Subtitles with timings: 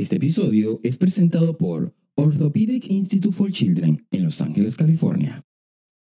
[0.00, 5.44] Este episodio es presentado por Orthopedic Institute for Children en Los Ángeles, California.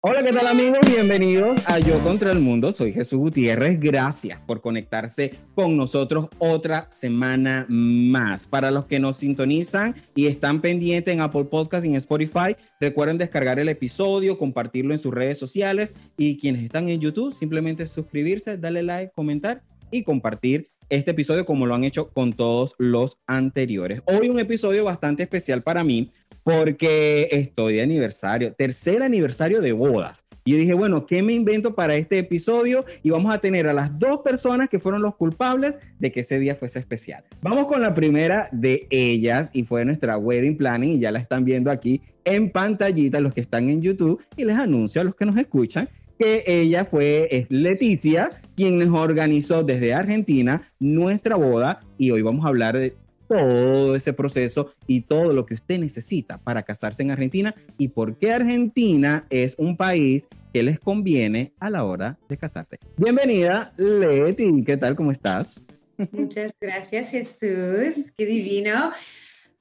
[0.01, 0.77] Hola, ¿qué tal amigos?
[0.87, 2.71] Bienvenidos a Yo contra el Mundo.
[2.73, 3.79] Soy Jesús Gutiérrez.
[3.79, 8.45] Gracias por conectarse con nosotros otra semana más.
[8.45, 13.17] Para los que nos sintonizan y están pendientes en Apple Podcast y en Spotify, recuerden
[13.17, 18.57] descargar el episodio, compartirlo en sus redes sociales y quienes están en YouTube, simplemente suscribirse,
[18.57, 24.01] darle like, comentar y compartir este episodio como lo han hecho con todos los anteriores.
[24.05, 26.11] Hoy un episodio bastante especial para mí
[26.43, 30.23] porque estoy de aniversario, tercer aniversario de bodas.
[30.45, 32.85] Y yo dije, bueno, ¿qué me invento para este episodio?
[33.03, 36.39] Y vamos a tener a las dos personas que fueron los culpables de que ese
[36.39, 37.25] día fuese especial.
[37.41, 41.43] Vamos con la primera de ellas y fue nuestra wedding planning y ya la están
[41.43, 45.25] viendo aquí en pantallita los que están en YouTube y les anuncio a los que
[45.25, 52.21] nos escuchan que ella fue Leticia, quien nos organizó desde Argentina nuestra boda y hoy
[52.21, 52.95] vamos a hablar de
[53.27, 58.17] todo ese proceso y todo lo que usted necesita para casarse en Argentina y por
[58.17, 62.79] qué Argentina es un país que les conviene a la hora de casarse.
[62.95, 64.95] Bienvenida, Leti, ¿qué tal?
[64.95, 65.65] ¿Cómo estás?
[66.11, 68.91] Muchas gracias, Jesús, qué divino.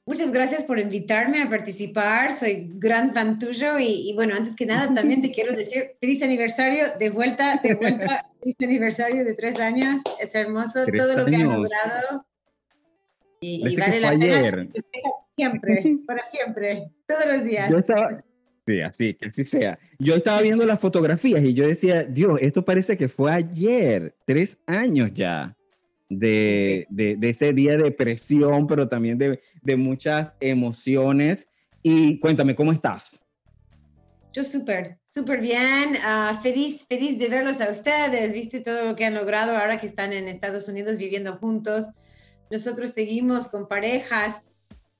[0.07, 2.33] Muchas gracias por invitarme a participar.
[2.33, 6.85] Soy gran fan tuyo y, bueno, antes que nada también te quiero decir feliz aniversario,
[6.97, 10.01] de vuelta, de vuelta, feliz aniversario de tres años.
[10.21, 12.25] Es hermoso todo lo que has logrado.
[13.41, 14.71] Y, vale la pena
[15.31, 17.69] siempre, para siempre, todos los días.
[17.69, 18.23] Yo estaba,
[18.65, 19.77] sí, así, que así sea.
[19.99, 24.61] Yo estaba viendo las fotografías y yo decía, Dios, esto parece que fue ayer, tres
[24.67, 25.56] años ya
[26.09, 31.49] de, de, ese día de presión, pero también de, de muchas emociones.
[31.83, 33.25] Y cuéntame, ¿cómo estás?
[34.33, 39.07] Yo súper, súper bien, uh, feliz, feliz de verlos a ustedes, viste todo lo que
[39.07, 41.87] han logrado ahora que están en Estados Unidos viviendo juntos.
[42.51, 44.43] Nosotros seguimos con parejas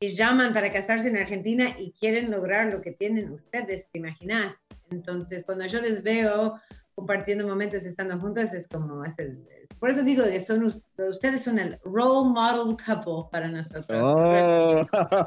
[0.01, 4.65] que llaman para casarse en Argentina y quieren lograr lo que tienen ustedes, ¿te imaginas?
[4.91, 6.61] Entonces, cuando yo les veo
[6.97, 9.39] compartiendo momentos estando juntos, es como, es el,
[9.79, 14.01] por eso digo que son ustedes son el role model couple para nosotros.
[14.03, 14.81] Oh.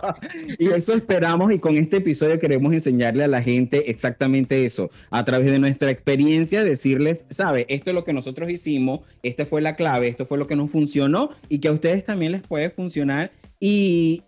[0.58, 5.24] y eso esperamos y con este episodio queremos enseñarle a la gente exactamente eso, a
[5.24, 9.76] través de nuestra experiencia, decirles, sabe, esto es lo que nosotros hicimos, esta fue la
[9.76, 13.32] clave, esto fue lo que nos funcionó y que a ustedes también les puede funcionar.
[13.60, 14.24] Y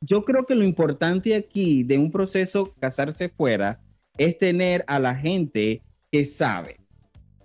[0.00, 3.80] yo creo que lo importante aquí de un proceso casarse fuera
[4.18, 6.79] es tener a la gente que sabe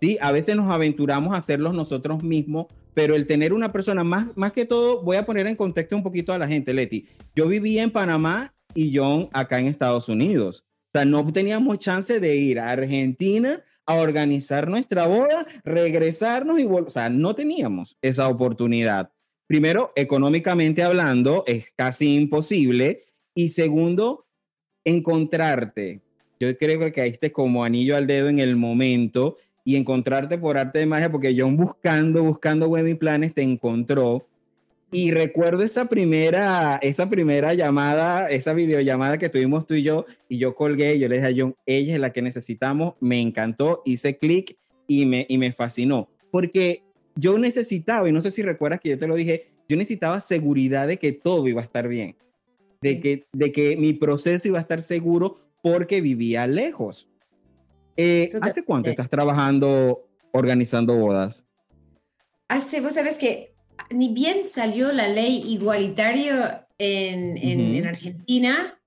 [0.01, 0.17] ¿sí?
[0.22, 4.53] A veces nos aventuramos a hacerlos nosotros mismos, pero el tener una persona, más, más
[4.53, 7.07] que todo, voy a poner en contexto un poquito a la gente, Leti.
[7.35, 10.66] Yo vivía en Panamá y John acá en Estados Unidos.
[10.94, 16.63] O sea, no teníamos chance de ir a Argentina a organizar nuestra boda, regresarnos y
[16.63, 16.88] volver.
[16.88, 19.12] O sea, no teníamos esa oportunidad.
[19.47, 23.06] Primero, económicamente hablando, es casi imposible.
[23.35, 24.25] Y segundo,
[24.85, 26.01] encontrarte.
[26.39, 30.80] Yo creo que caíste como anillo al dedo en el momento y encontrarte por arte
[30.80, 34.28] de magia, porque John buscando, buscando wedding planes te encontró.
[34.92, 40.38] Y recuerdo esa primera, esa primera llamada, esa videollamada que tuvimos tú y yo, y
[40.38, 43.81] yo colgué, y yo le dije a John, ella es la que necesitamos, me encantó,
[43.86, 44.56] hice clic
[44.88, 46.84] y me, y me fascinó, porque
[47.16, 50.88] yo necesitaba, y no sé si recuerdas que yo te lo dije, yo necesitaba seguridad
[50.88, 52.16] de que todo iba a estar bien,
[52.81, 57.09] de que, de que mi proceso iba a estar seguro porque vivía lejos.
[57.97, 61.45] Eh, ¿Hace cuánto estás trabajando organizando bodas?
[62.47, 63.56] Hace, vos sabes que
[63.89, 68.79] ni bien salió la ley igualitaria en, en, Argentina,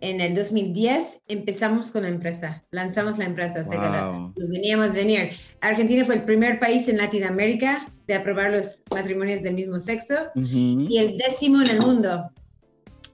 [0.00, 5.30] en el 2010 empezamos con la empresa, lanzamos la empresa, o sea, lo veníamos venir.
[5.60, 10.98] Argentina fue el primer país en Latinoamérica de aprobar los matrimonios del mismo sexo y
[10.98, 12.30] el décimo en el mundo.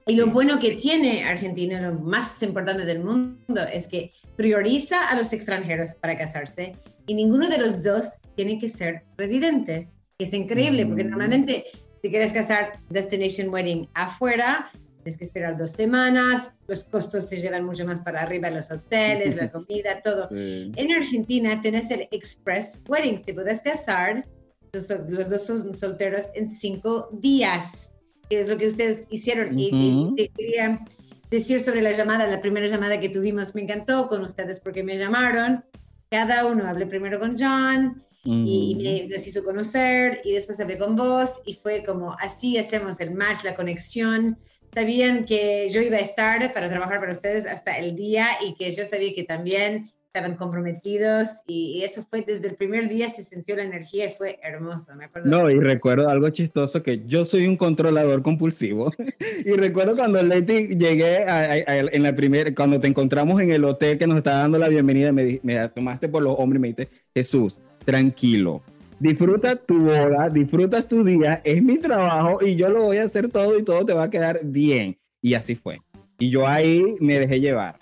[0.09, 5.15] Y lo bueno que tiene Argentina, lo más importante del mundo, es que prioriza a
[5.15, 6.75] los extranjeros para casarse
[7.05, 9.87] y ninguno de los dos tiene que ser residente.
[10.17, 11.09] Es increíble porque mm.
[11.11, 11.65] normalmente
[12.01, 14.71] si quieres casar destination wedding afuera,
[15.03, 19.35] tienes que esperar dos semanas, los costos se llevan mucho más para arriba, los hoteles,
[19.35, 20.27] la comida, todo.
[20.31, 24.25] En Argentina tenés el express wedding, te puedes casar
[24.73, 27.93] los, los dos son solteros en cinco días
[28.29, 29.57] es lo que ustedes hicieron.
[29.57, 30.85] y, quería
[31.29, 34.97] decir sobre la llamada, la primera llamada que tuvimos, me encantó con ustedes porque me
[34.97, 35.63] llamaron,
[36.09, 40.95] cada uno hablé primero con John y me los hizo conocer y después hablé con
[40.95, 44.37] vos y fue como así hacemos el match, la conexión.
[44.73, 48.69] Sabían que yo iba a estar para trabajar para ustedes hasta el día y que
[48.71, 53.55] yo sabía que también estaban comprometidos y, eso fue desde el primer día se sintió
[53.55, 54.93] la energía y fue hermoso.
[54.95, 58.91] Me acuerdo no, y recuerdo algo chistoso que yo soy un controlador compulsivo
[59.45, 64.07] y recuerdo cuando Leti llegué en la primera, cuando te encontramos en el hotel que
[64.07, 67.59] nos estaba dando la bienvenida, me, me tomaste por los hombros y me dijiste, Jesús,
[67.85, 68.61] tranquilo.
[68.99, 73.29] Disfruta tu boda, disfruta tu día, es mi trabajo y yo lo voy a hacer
[73.29, 74.97] todo y todo te va a quedar bien.
[75.21, 75.79] Y así fue.
[76.17, 77.77] Y yo ahí me dejé llevar.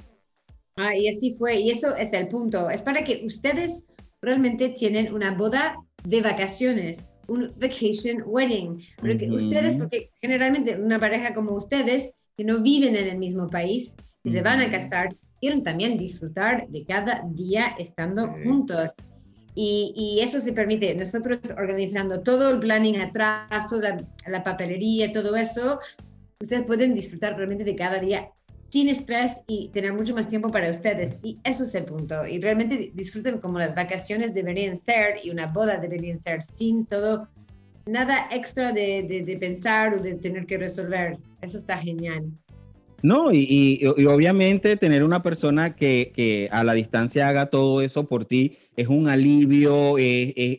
[0.77, 2.69] Ah, y así fue, y eso es el punto.
[2.69, 3.83] Es para que ustedes
[4.21, 8.81] realmente tienen una boda de vacaciones, un vacation wedding.
[9.00, 13.95] Porque ustedes, porque generalmente una pareja como ustedes, que no viven en el mismo país,
[14.24, 15.09] se van a casar,
[15.41, 18.94] quieren también disfrutar de cada día estando juntos.
[19.56, 25.12] Y, y, eso se permite, nosotros organizando todo el planning atrás, toda la, la papelería,
[25.12, 25.80] todo eso,
[26.39, 28.31] ustedes pueden disfrutar realmente de cada día
[28.69, 31.17] sin estrés y tener mucho más tiempo para ustedes.
[31.23, 32.25] Y eso es el punto.
[32.25, 37.27] Y realmente disfruten como las vacaciones deberían ser y una boda deberían ser sin todo,
[37.85, 41.17] nada extra de, de, pensar o de tener que resolver.
[41.41, 42.25] Eso está genial.
[43.03, 48.07] No, y, y, obviamente tener una persona que, que, a la distancia haga todo eso
[48.07, 49.95] por ti es un alivio,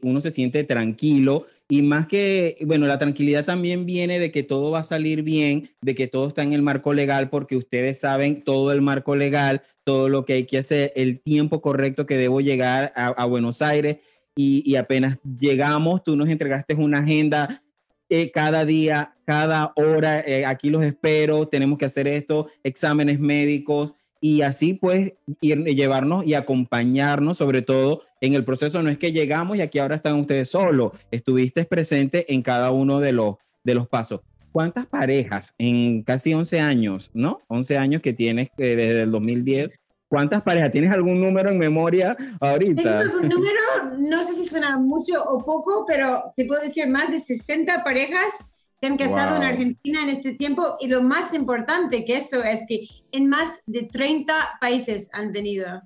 [0.02, 4.70] uno se siente tranquilo y más que, bueno, la tranquilidad también viene de que todo
[4.70, 8.42] va a salir bien, de que todo está en el marco legal, porque ustedes saben
[8.42, 12.40] todo el marco legal, todo lo que hay que hacer, el tiempo correcto que debo
[12.40, 13.98] llegar a, Buenos Aires.
[14.34, 17.62] Y, apenas llegamos, tú nos entregaste una agenda
[18.08, 23.92] eh, cada día, cada hora, eh, aquí los espero, tenemos que hacer esto, exámenes médicos,
[24.20, 28.82] y así pues ir, llevarnos y acompañarnos sobre todo en el proceso.
[28.82, 33.00] No es que llegamos y aquí ahora están ustedes solos, estuviste presente en cada uno
[33.00, 34.20] de los, de los pasos.
[34.52, 37.40] ¿Cuántas parejas en casi 11 años, no?
[37.48, 39.74] 11 años que tienes eh, desde el 2010.
[40.08, 40.70] ¿Cuántas parejas?
[40.70, 43.04] ¿Tienes algún número en memoria ahorita?
[43.04, 43.60] Número,
[43.98, 48.48] no sé si suena mucho o poco, pero te puedo decir más de 60 parejas
[48.80, 52.64] se han casado en Argentina en este tiempo y lo más importante que eso es
[52.68, 55.82] que en más de 30 países han venido.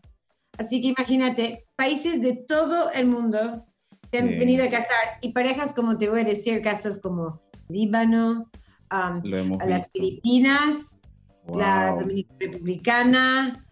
[0.59, 3.65] Así que imagínate, países de todo el mundo
[4.11, 8.51] se han venido a casar y parejas como te voy a decir, casos como Líbano,
[8.91, 11.01] las Filipinas,
[11.49, 13.67] la Dominicana Republicana,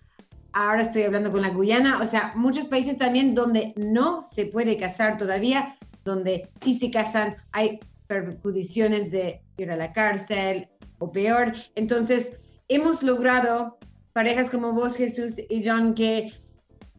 [0.53, 4.79] ahora estoy hablando con la Guyana, o sea, muchos países también donde no se puede
[4.79, 7.81] casar todavía, donde sí se casan, hay
[8.11, 10.69] perjudiciones de ir a la cárcel
[10.99, 11.55] o peor.
[11.77, 12.33] Entonces,
[12.69, 13.79] hemos logrado
[14.13, 16.33] parejas como vos, Jesús y John, que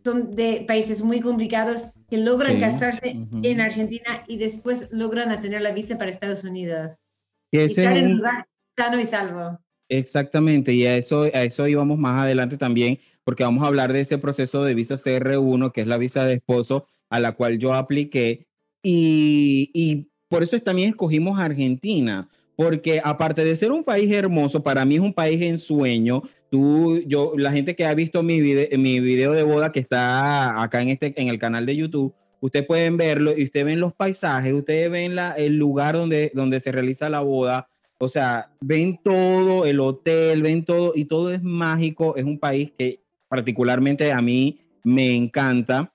[0.06, 5.72] son de países muy complicados, que logran casarse en Argentina y después logran tener la
[5.72, 7.10] visa para Estados Unidos.
[7.52, 8.48] y estar en un lugar
[8.78, 9.60] sano y salvo.
[9.90, 14.00] Exactamente, y a eso, a eso íbamos más adelante también, porque vamos a hablar de
[14.00, 17.74] ese proceso de visa CR1, que es la visa de esposo, a la cual yo
[17.74, 18.48] apliqué.
[18.82, 22.26] Y, y por eso también escogimos Argentina,
[22.56, 26.24] porque aparte de ser un país hermoso, para mí es un país en sueño.
[26.50, 30.82] Tú, yo, la gente que ha visto mi, mi video de boda que está acá
[30.82, 34.54] en, este, en el canal de YouTube, ustedes pueden verlo y ustedes ven los paisajes,
[34.54, 37.68] ustedes ven la, el lugar donde, donde se realiza la boda.
[37.98, 42.16] O sea, ven todo, el hotel, ven todo y todo es mágico.
[42.16, 45.92] Es un país que particularmente a mí me encanta.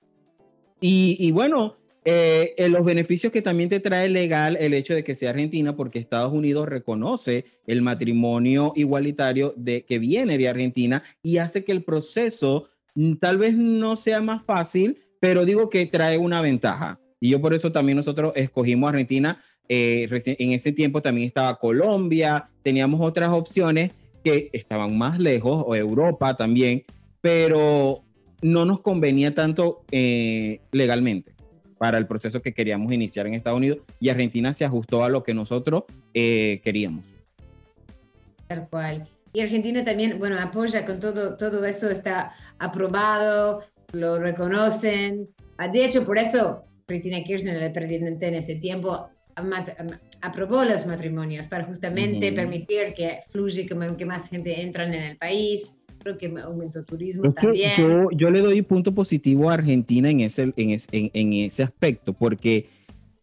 [0.79, 1.77] Y, y bueno,
[2.09, 5.75] eh, en los beneficios que también te trae legal el hecho de que sea Argentina,
[5.75, 11.73] porque Estados Unidos reconoce el matrimonio igualitario de, que viene de Argentina y hace que
[11.73, 16.97] el proceso mm, tal vez no sea más fácil, pero digo que trae una ventaja.
[17.19, 19.37] Y yo por eso también nosotros escogimos Argentina.
[19.67, 20.07] Eh,
[20.39, 23.91] en ese tiempo también estaba Colombia, teníamos otras opciones
[24.23, 26.85] que estaban más lejos, o Europa también,
[27.19, 28.05] pero
[28.41, 31.36] no nos convenía tanto eh, legalmente
[31.77, 35.23] para el proceso que queríamos iniciar en Estados Unidos y Argentina se ajustó a lo
[35.23, 37.05] que nosotros eh, queríamos.
[38.47, 39.07] Tal cual.
[39.33, 43.61] Y Argentina también, bueno, apoya con todo, todo eso, está aprobado,
[43.93, 45.29] lo reconocen.
[45.57, 49.09] Ah, de hecho, por eso Cristina Kirchner, el presidente en ese tiempo,
[50.21, 55.17] aprobó los matrimonios para justamente permitir que fluye, que, que más gente entra en el
[55.17, 55.73] país
[56.15, 57.71] que aumentó turismo también.
[57.75, 62.67] Yo, yo, le doy punto positivo a Argentina en ese, en, en, ese aspecto, porque,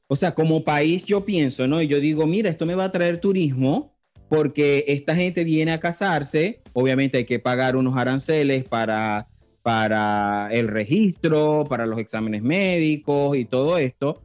[0.08, 1.80] o sea, como país yo pienso, ¿no?
[1.80, 3.94] Y yo digo, mira, esto me va a traer turismo
[4.28, 9.28] porque esta gente viene a casarse, obviamente hay que pagar unos aranceles para,
[9.62, 14.20] para el registro, para los exámenes médicos y todo esto,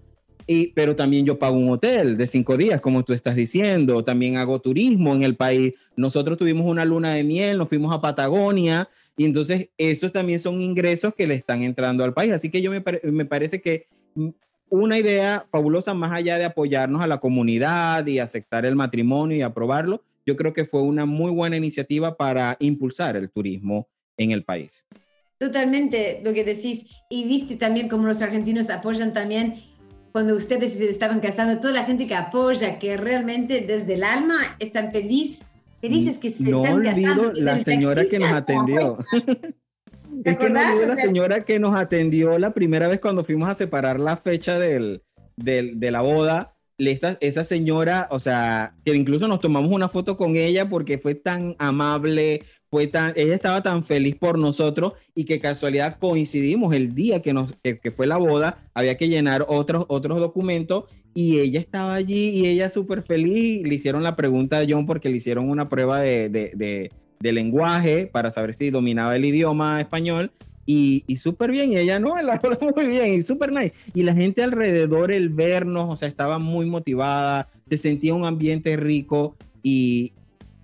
[0.73, 4.03] pero también yo pago un hotel de cinco días, como tú estás diciendo.
[4.03, 5.75] También hago turismo en el país.
[5.95, 10.59] Nosotros tuvimos una luna de miel, nos fuimos a Patagonia Y entonces esos también son
[10.59, 12.31] ingresos que le están entrando al país.
[12.31, 14.29] Así que yo me, me parece que mm,
[14.69, 19.41] una idea fabulosa, más allá de apoyarnos a la comunidad y aceptar el matrimonio y
[19.41, 23.87] aprobarlo, yo creo que fue una muy buena iniciativa para impulsar el turismo
[24.17, 24.83] en el país.
[25.39, 26.85] Totalmente lo que decís.
[27.09, 29.55] Y viste también cómo los argentinos apoyan también
[30.11, 34.55] cuando ustedes se estaban casando, toda la gente que apoya, que realmente desde el alma
[34.59, 35.43] están feliz,
[35.81, 37.31] felices que se no están casando.
[37.35, 38.97] La señora que nos atendió.
[40.23, 40.75] ¿Te acordás?
[40.87, 45.03] la señora que nos atendió la primera vez cuando fuimos a separar la fecha del,
[45.37, 46.55] del, de la boda.
[46.77, 51.13] Esa, esa señora, o sea, que incluso nos tomamos una foto con ella porque fue
[51.13, 57.21] tan amable, fue ella estaba tan feliz por nosotros y que casualidad coincidimos el día
[57.21, 60.85] que, nos, que, fue la boda, había que llenar otros, otros documentos
[61.15, 63.67] y ella estaba allí y ella súper feliz.
[63.67, 68.05] Le hicieron la pregunta a John porque le hicieron una prueba de, de, de, lenguaje
[68.05, 70.31] para saber si dominaba el idioma español
[70.65, 71.71] y, y súper bien.
[71.71, 73.73] Y ella no, la habló muy bien y súper nice.
[73.95, 78.77] Y la gente alrededor, el vernos, o sea, estaba muy motivada, se sentía un ambiente
[78.77, 80.13] rico y,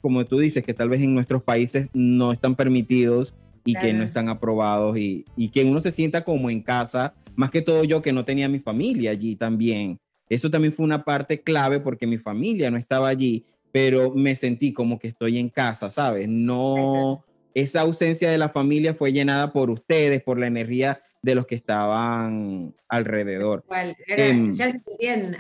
[0.05, 3.33] como tú dices, que tal vez en nuestros países no están permitidos
[3.63, 7.50] y que no están aprobados y, y, que uno se sienta como en casa, más
[7.50, 9.97] que todo yo que no tenía mi familia allí también.
[10.29, 14.74] Eso también fue una parte clave porque mi familia no estaba allí, pero me sentí
[14.74, 16.29] como que estoy en casa, ¿sabes?
[16.29, 21.47] No, esa ausencia de la familia fue llenada por ustedes, por la energía de los
[21.47, 23.65] que estaban alrededor.
[24.05, 25.35] Em, ya se sentían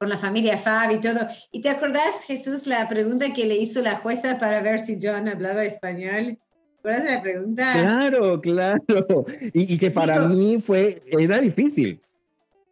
[0.00, 1.28] con la familia Fab y todo.
[1.52, 5.28] ¿Y te acordás, Jesús, la pregunta que le hizo la jueza para ver si John
[5.28, 6.38] hablaba español?
[6.38, 7.72] ¿Te acuerdas de la pregunta?
[7.74, 9.26] Claro, claro.
[9.52, 12.00] Y, que para mí fue, era difícil.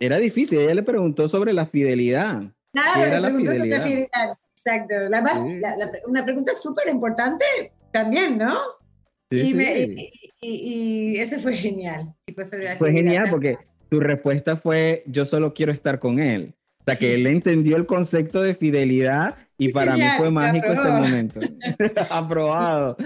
[0.00, 0.58] Era difícil.
[0.60, 2.44] Ella le preguntó sobre la fidelidad.
[2.72, 4.38] Claro, era la fidelidad?
[4.50, 4.94] Exacto.
[5.10, 5.38] La más,
[6.06, 7.44] una pregunta súper importante
[7.92, 8.58] también, ¿no?
[9.30, 9.54] Sí,
[10.40, 12.14] y, y, eso fue genial.
[12.78, 13.58] fue genial porque
[13.90, 16.54] su respuesta fue, yo solo quiero estar con él
[16.90, 21.40] sea, que él entendió el concepto de fidelidad y para mí fue mágico ese momento.
[22.10, 22.96] Aprobado.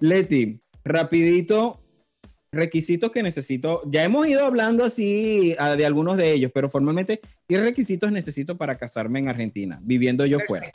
[0.00, 1.80] Leti, rapidito,
[2.52, 3.82] requisitos que necesito.
[3.86, 8.56] Ya hemos ido hablando así ah, de algunos de ellos, pero formalmente, ¿qué requisitos necesito
[8.56, 10.70] para casarme en Argentina, viviendo yo fuera?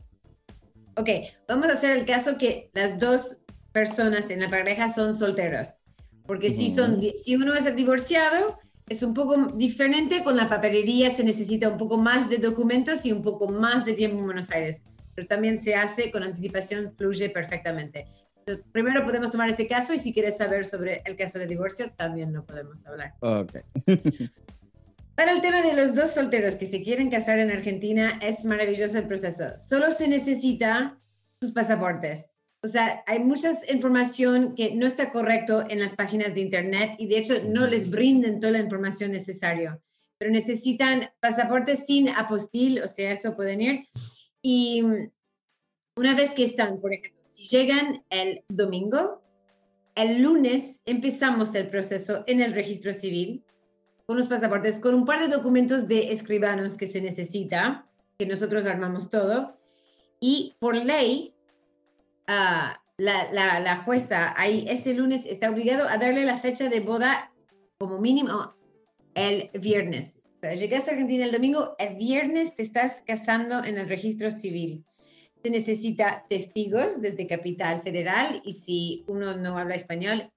[0.95, 1.09] Ok,
[1.47, 3.37] vamos a hacer el caso que las dos
[3.71, 5.79] personas en la pareja son solteros.
[6.25, 11.09] Porque si, son, si uno es el divorciado, es un poco diferente, con la papelería
[11.09, 14.49] se necesita un poco más de documentos y un poco más de tiempo en Buenos
[14.51, 14.81] Aires,
[15.13, 18.07] pero también se hace con anticipación, fluye perfectamente.
[18.37, 21.91] Entonces, primero podemos tomar este caso y si quieres saber sobre el caso de divorcio,
[21.97, 23.13] también lo podemos hablar.
[23.19, 23.57] Ok.
[25.15, 28.99] Para el tema de los dos solteros que se quieren casar en Argentina, es maravilloso
[28.99, 29.57] el proceso.
[29.57, 30.97] Solo se necesita
[31.41, 32.31] sus pasaportes.
[32.67, 37.07] O sea, hay mucha información que no está correcto en las páginas de internet y
[37.07, 39.79] de hecho no les brinden toda la información necesaria.
[40.17, 43.87] Pero necesitan pasaportes sin apostil, o sea, eso pueden ir.
[44.41, 44.83] Y
[45.95, 49.21] una vez que están, por ejemplo, si llegan el domingo,
[49.95, 53.45] el lunes empezamos el proceso en el registro civil
[54.05, 57.87] con los pasaportes, con un par de documentos de escribanos que se necesita,
[58.19, 59.57] que nosotros armamos todo.
[60.19, 61.33] Y por ley,
[62.27, 62.81] la,
[63.31, 67.31] la, la, jueza ahí ese lunes está obligado a darle la fecha de boda
[67.77, 68.53] como mínimo
[69.15, 70.25] el viernes.
[70.37, 74.29] O sea, llegas a Argentina el domingo, el viernes te estás casando en el registro
[74.29, 74.85] civil.
[75.41, 80.31] Se necesita testigos desde Capital Federal y si uno no habla español,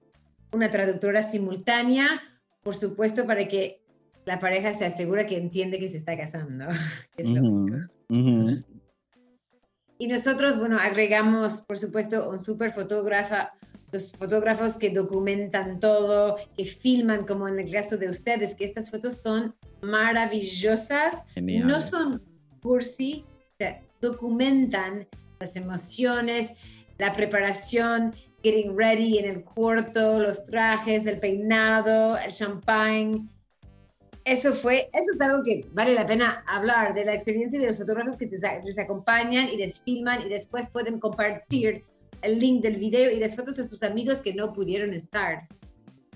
[0.51, 2.21] una traductora simultánea,
[2.63, 3.81] por supuesto, para que
[4.25, 6.65] la pareja se asegure que entiende que se está casando.
[7.17, 7.29] Es
[10.01, 13.35] y nosotros, bueno, agregamos, por supuesto, un super fotógrafo,
[13.91, 18.89] los fotógrafos que documentan todo, que filman, como en el caso de ustedes, que estas
[18.89, 19.53] fotos son
[19.83, 22.23] maravillosas, no son
[22.63, 23.25] cursi,
[24.01, 25.07] documentan
[25.39, 26.55] las emociones,
[26.97, 33.29] la preparación, getting ready en el cuarto, los trajes, el peinado, el champagne,
[34.23, 37.77] eso fue, eso es algo que vale la pena hablar de la experiencia de los
[37.77, 41.83] fotógrafos que les acompañan y les filman y después pueden compartir
[42.21, 45.47] el link del video y las fotos de sus amigos que no pudieron estar.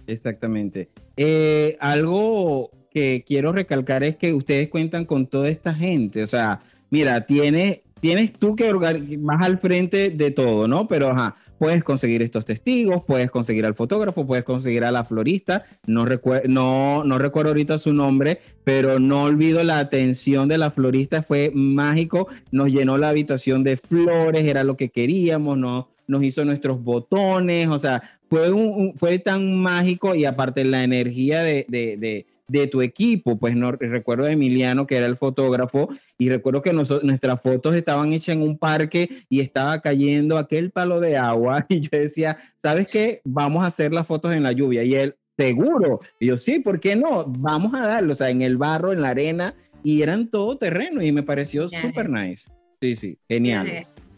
[0.08, 0.90] Exactamente.
[1.18, 6.60] Eh, algo que quiero recalcar es que ustedes cuentan con toda esta gente, o sea,
[6.92, 8.72] mira, tiene tienes tú que
[9.18, 10.88] más al frente de todo, ¿no?
[10.88, 15.64] Pero ajá, puedes conseguir estos testigos, puedes conseguir al fotógrafo, puedes conseguir a la florista,
[15.88, 16.06] no,
[16.48, 21.52] no, no recuerdo ahorita su nombre, pero no olvido la atención de la florista, fue
[21.54, 26.84] mágico, nos llenó la habitación de flores, era lo que queríamos, no, nos hizo nuestros
[26.84, 28.52] botones, o sea, fue,
[28.96, 32.26] fue tan mágico y aparte la energía de,
[32.72, 37.42] tu equipo, pues no recuerdo a Emiliano que era el fotógrafo y recuerdo que nuestras
[37.42, 41.90] fotos estaban hechas en un parque y estaba cayendo aquel palo de agua y yo
[41.92, 43.22] decía, ¿sabes qué?
[43.24, 46.00] Vamos a hacer las fotos en la lluvia y él, seguro.
[46.20, 47.25] Y yo, sí, ¿por qué no?
[47.28, 51.02] Vamos a darlo, o sea, en el barro, en la arena y eran todo terreno
[51.02, 52.50] y me pareció súper nice.
[52.82, 53.68] Sí, sí, genial.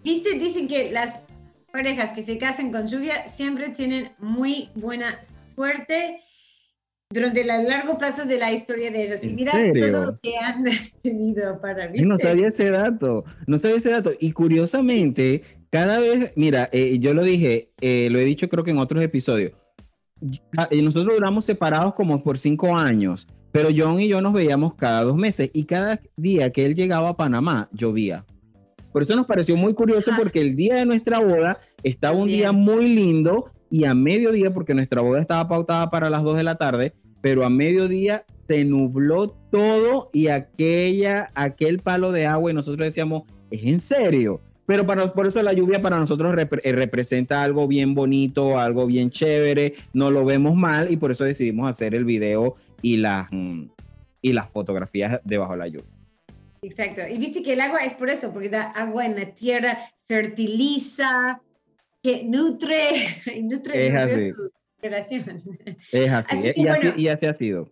[0.03, 1.21] Viste, dicen que las
[1.71, 5.19] parejas que se casan con lluvia siempre tienen muy buena
[5.55, 6.21] suerte
[7.09, 9.23] durante el largo plazo de la historia de ellos.
[9.23, 10.63] Y mira todo lo que han
[11.01, 12.01] tenido para mí.
[12.01, 14.11] No sabía ese dato, no sabía ese dato.
[14.19, 18.71] Y curiosamente, cada vez, mira, eh, yo lo dije, eh, lo he dicho creo que
[18.71, 19.51] en otros episodios,
[20.71, 25.15] nosotros duramos separados como por cinco años, pero John y yo nos veíamos cada dos
[25.15, 28.25] meses y cada día que él llegaba a Panamá llovía.
[28.91, 32.51] Por eso nos pareció muy curioso porque el día de nuestra boda estaba un día
[32.51, 36.55] muy lindo y a mediodía, porque nuestra boda estaba pautada para las 2 de la
[36.55, 42.87] tarde, pero a mediodía se nubló todo y aquella, aquel palo de agua y nosotros
[42.87, 44.41] decíamos, ¿es en serio?
[44.65, 49.09] Pero para, por eso la lluvia para nosotros eh, representa algo bien bonito, algo bien
[49.09, 53.63] chévere, no lo vemos mal y por eso decidimos hacer el video y las, mm,
[54.21, 55.97] y las fotografías debajo de la lluvia.
[56.61, 57.01] Exacto.
[57.09, 61.41] Y viste que el agua es por eso, porque da agua en la tierra, fertiliza,
[62.07, 64.49] que nutre, nutre, su
[64.81, 65.43] relación.
[65.91, 67.69] Es así, y, así y así ha sido.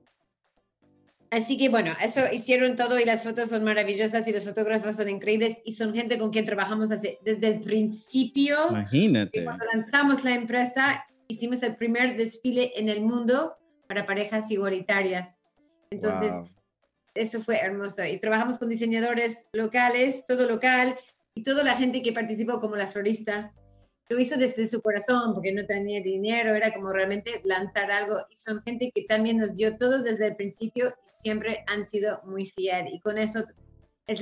[1.31, 5.09] Así que bueno, eso hicieron todo y las fotos son maravillosas y los fotógrafos son
[5.09, 8.69] increíbles y son gente con quien trabajamos desde el principio.
[8.69, 9.43] Imagínate.
[9.43, 13.55] Cuando lanzamos la empresa, hicimos el primer desfile en el mundo
[13.87, 15.41] para parejas igualitarias.
[15.89, 16.33] Entonces,
[17.13, 18.05] eso fue hermoso.
[18.05, 20.95] Y trabajamos con diseñadores locales, todo local,
[21.33, 23.53] y toda la gente que participó como la florista.
[24.09, 28.17] Lo hizo desde su corazón porque no tenía dinero, era como realmente lanzar algo.
[28.29, 32.21] Y son gente que también nos dio todo desde el principio y siempre han sido
[32.25, 32.88] muy fiel.
[32.93, 33.43] Y con eso
[34.05, 34.21] es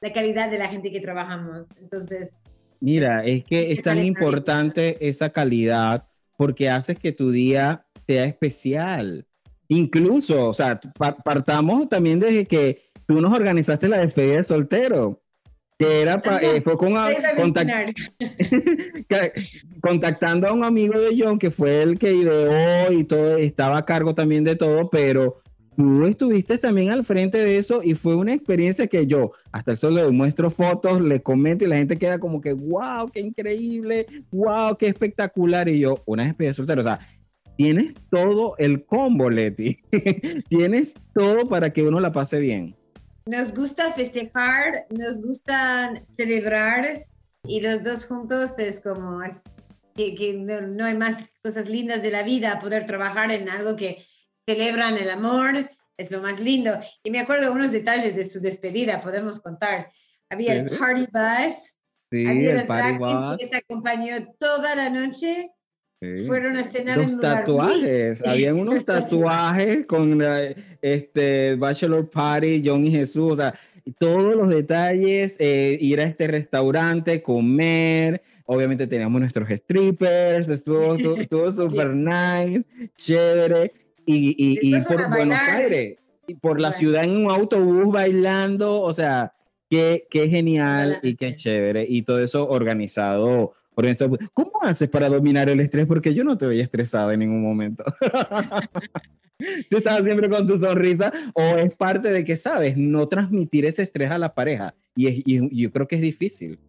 [0.00, 1.68] la calidad de la gente que trabajamos.
[1.80, 2.36] Entonces...
[2.80, 9.26] Mira, es, que es tan importante esa calidad porque hace que tu día sea especial.
[9.68, 10.80] Incluso, o sea,
[11.24, 15.22] partamos también desde que tú nos organizaste la despedida de soltero,
[15.78, 16.94] que era eh, fue con
[19.82, 23.84] contactando a un amigo de John que fue el que ideó y todo, estaba a
[23.84, 25.38] cargo también de todo, pero
[25.76, 29.76] tú estuviste también al frente de eso y fue una experiencia que yo hasta el
[29.76, 34.06] sol le muestro fotos, le comento y la gente queda como que, wow, qué increíble,
[34.30, 35.68] wow, qué espectacular.
[35.68, 37.00] Y yo, una despedida de soltero, o sea,
[37.56, 39.78] tienes todo el combo, Leti.
[40.48, 42.76] tienes todo para que uno la pase bien.
[43.26, 47.06] Nos gusta festejar, nos gusta celebrar
[47.46, 49.44] y los dos juntos es como es,
[49.94, 54.04] que, no, hay más cosas lindas de la vida, poder trabajar en algo que
[54.46, 56.78] celebran el amor, es lo más lindo.
[57.02, 59.90] Y me acuerdo unos detalles de su despedida, podemos contar.
[60.28, 61.76] Había el party bus,
[62.28, 63.36] había el party bus.
[63.38, 65.50] que se acompañó toda la noche
[66.26, 69.86] fueron a cenar Los tatuajes, habían unos tatuajes.
[69.86, 70.22] con
[70.82, 73.54] este Bachelor Party, John y Jesús, o sea,
[73.98, 81.50] todos los detalles, eh, ir a este restaurante, comer, obviamente teníamos nuestros strippers, estuvo estuvo
[81.50, 82.64] súper nice,
[82.96, 83.72] chévere,
[84.06, 88.92] y, y, y por Buenos Aires, y por la ciudad en un autobús bailando, o
[88.92, 89.34] sea,
[89.68, 95.08] qué, qué genial y qué chévere, y todo eso organizado por eso, ¿cómo haces para
[95.08, 95.86] dominar el estrés?
[95.86, 97.84] Porque yo no te veía estresada en ningún momento.
[99.68, 103.82] Tú estabas siempre con tu sonrisa o es parte de que, sabes, no transmitir ese
[103.82, 104.74] estrés a la pareja.
[104.94, 106.60] Y, yo creo que es difícil,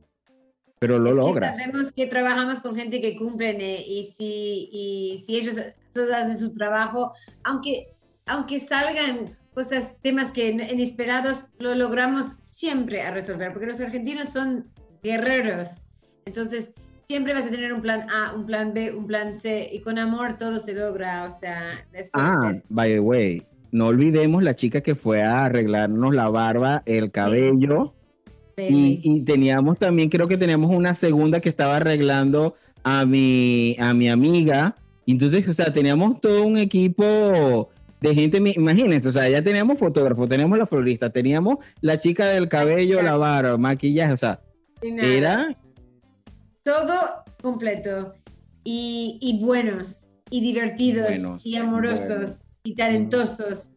[0.79, 1.57] pero lo logras.
[1.57, 5.57] sabemos que trabajamos con gente que cumplen eh, y, si, y si ellos
[5.93, 7.13] todos hacen su trabajo,
[7.43, 7.93] aunque,
[8.25, 14.71] aunque salgan cosas, temas que inesperados, lo logramos siempre a resolver, porque los argentinos son
[15.03, 15.83] guerreros.
[16.25, 16.73] Entonces,
[17.07, 19.99] siempre vas a tener un plan A, un plan B, un plan C, y con
[19.99, 21.85] amor todo se logra, o sea...
[22.13, 27.11] ah, by the way, no olvidemos la chica que fue a arreglarnos la barba, el
[27.11, 27.93] cabello,
[28.57, 34.09] y, teníamos también, creo que teníamos una segunda que estaba arreglando a mi, a mi
[34.09, 37.69] amiga, entonces, o sea, teníamos todo un equipo
[38.01, 42.47] de gente, imagínense, o sea, ya teníamos fotógrafo, teníamos la florista, teníamos la chica del
[42.47, 44.39] cabello, la barba, maquillaje, o sea,
[44.81, 45.55] era
[46.65, 48.13] todo completo.
[48.67, 53.69] Y, buenos, y divertidos, y amorosos, y talentosos.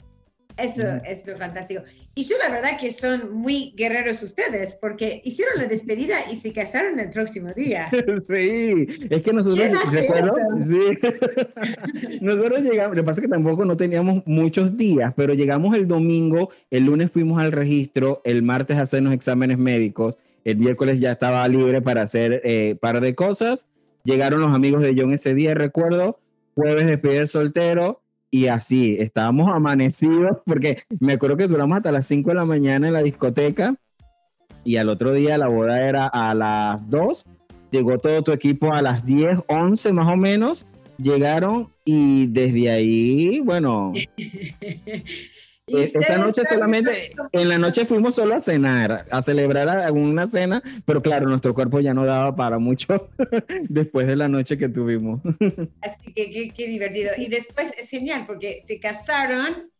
[0.56, 1.82] Eso es lo fantástico.
[2.14, 6.52] Y yo la verdad que son muy guerreros ustedes, porque hicieron la despedida y se
[6.52, 7.90] casaron el próximo día.
[8.26, 10.34] Sí, es que nosotros, ¿recuerdo?
[10.60, 12.18] Sí.
[12.20, 15.86] nosotros llegamos, lo que pasa es que tampoco no teníamos muchos días, pero llegamos el
[15.86, 20.18] domingo, el lunes fuimos al registro, el martes a hacer los exámenes médicos,
[20.50, 23.66] el miércoles ya estaba libre para hacer eh, par de cosas,
[24.02, 26.18] llegaron los amigos de John ese día, recuerdo,
[26.54, 32.30] jueves despedida soltero, y así, estábamos amanecidos, porque me acuerdo que duramos hasta las 5
[32.30, 33.74] de la mañana en la discoteca
[34.64, 37.26] y al otro día la boda era a las 2,
[37.70, 43.40] llegó todo tu equipo a las 10, 11 más o menos, llegaron y desde ahí,
[43.40, 43.92] bueno,
[45.68, 51.02] Esa noche solamente, en la noche fuimos solo a cenar, a celebrar alguna cena, pero
[51.02, 53.10] claro, nuestro cuerpo ya no daba para mucho
[53.68, 55.20] después de la noche que tuvimos.
[55.82, 57.10] Así que qué, divertido.
[57.16, 59.70] Y después es genial porque se casaron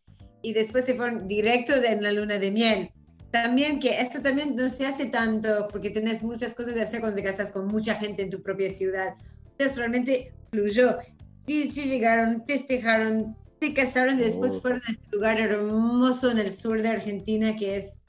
[0.42, 2.90] y después se fueron directo de la luna de miel.
[3.30, 7.16] También que esto también no se hace tanto porque tenés muchas cosas de hacer cuando
[7.16, 9.14] te casas con mucha gente en tu propia ciudad.
[9.52, 10.96] Entonces realmente fluyó.
[11.46, 14.60] Y sí llegaron, festejaron, se casaron y después oh.
[14.60, 18.00] fueron a este lugar hermoso en el sur de Argentina que es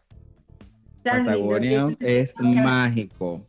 [1.04, 1.96] tan Patagonia lindo.
[2.00, 3.46] es mágico.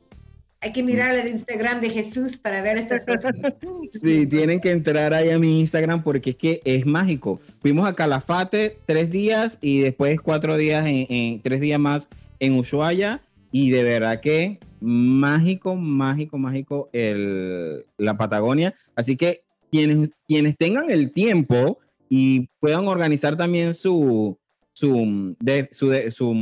[0.63, 3.33] Hay que mirar el Instagram de Jesús para ver estas cosas.
[3.93, 7.41] sí, tienen que entrar ahí a mi Instagram porque es que es mágico.
[7.61, 12.09] Fuimos a Calafate tres días y después cuatro días, en, tres días más
[12.41, 18.75] en Ushuaia y de verdad que mágico, mágico, mágico el, la Patagonia.
[18.95, 21.79] Así que quienes, quienes tengan el tiempo,
[22.11, 24.37] y puedan organizar también su,
[24.73, 25.37] su,
[25.71, 26.35] su, su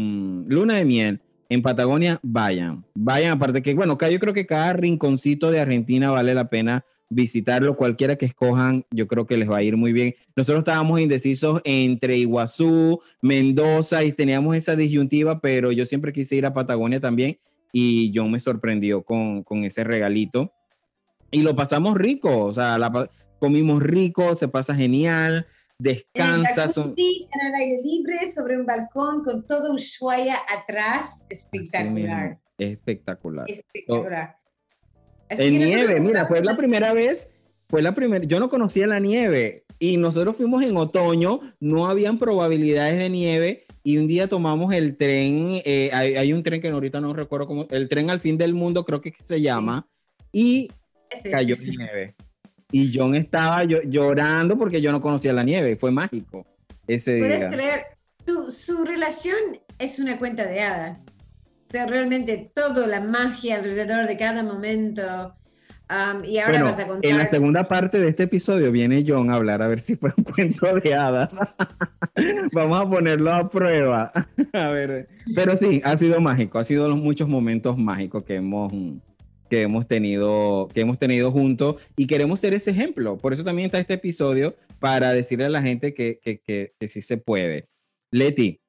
[0.48, 2.84] luna de miel en Patagonia, vayan.
[2.94, 7.76] Vayan, aparte que, bueno, yo creo que cada rinconcito de Argentina vale la pena visitarlo,
[7.76, 10.14] cualquiera que escojan, yo creo que les va a ir muy bien.
[10.36, 16.46] Nosotros estábamos indecisos entre Iguazú, Mendoza y teníamos esa disyuntiva, pero yo siempre quise ir
[16.46, 17.38] a Patagonia también
[17.72, 20.52] y yo me sorprendió con, con ese regalito.
[21.30, 22.78] Y lo pasamos rico, o sea,
[23.38, 25.46] comimos rico, se pasa genial
[25.78, 26.76] descansas.
[26.76, 32.38] En el, aire libre, sobre un balcón, con todo Ushuaia atrás, espectacular.
[32.58, 33.46] Espectacular.
[33.48, 34.36] Espectacular.
[35.30, 37.30] en nieve, mira, fue la primera vez,
[37.68, 42.18] fue la primera, yo no conocía la nieve y nosotros fuimos en otoño, no habían
[42.18, 47.00] probabilidades de nieve y un día tomamos el tren, eh, hay, un tren que ahorita
[47.00, 49.86] no recuerdo cómo, el tren al fin del mundo creo que se llama,
[50.32, 50.70] y
[51.30, 52.14] cayó nieve.
[52.70, 55.76] Y John estaba llorando porque yo no conocía la nieve.
[55.76, 56.46] Fue mágico
[56.86, 57.82] ese ¿Puedes creer?
[58.26, 59.36] Su, su, relación
[59.78, 61.04] es una cuenta de hadas.
[61.68, 65.34] O sea, realmente todo, la magia alrededor de cada momento.
[65.90, 67.10] Um, y ahora vas a contar.
[67.10, 70.12] En la segunda parte de este episodio viene John a hablar a ver si fue
[70.16, 71.32] un cuento de hadas.
[72.52, 74.12] Vamos a ponerlo a prueba.
[74.52, 75.08] a ver.
[75.34, 76.58] Pero sí, ha sido mágico.
[76.58, 78.72] Ha sido los muchos momentos mágicos que hemos
[79.48, 83.18] que hemos tenido, que hemos tenido juntos y queremos ser ese ejemplo.
[83.18, 87.02] Por eso también está este episodio para decirle a la gente que, que, que, sí
[87.02, 87.68] se puede.
[88.10, 88.60] Leti,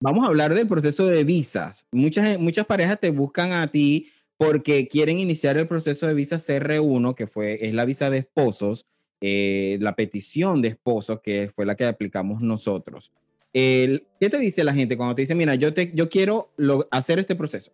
[0.00, 1.86] vamos a hablar del proceso de visas.
[1.92, 7.14] Muchas, muchas parejas te buscan a ti porque quieren iniciar el proceso de visa CR1,
[7.14, 8.86] que fue, es la visa de esposos,
[9.20, 13.12] eh, la petición de esposos, que fue la que aplicamos nosotros.
[13.52, 16.52] El, ¿Qué te dice la gente cuando te dice, mira, yo, te, yo quiero
[16.90, 17.72] hacer este proceso?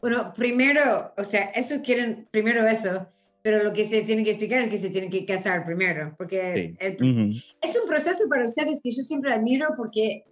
[0.00, 3.08] Bueno, primero, o sea, eso quieren, primero eso,
[3.42, 6.76] pero lo que se tiene que explicar es que se tienen que casar primero, porque
[6.78, 10.24] es un proceso para ustedes que yo siempre admiro porque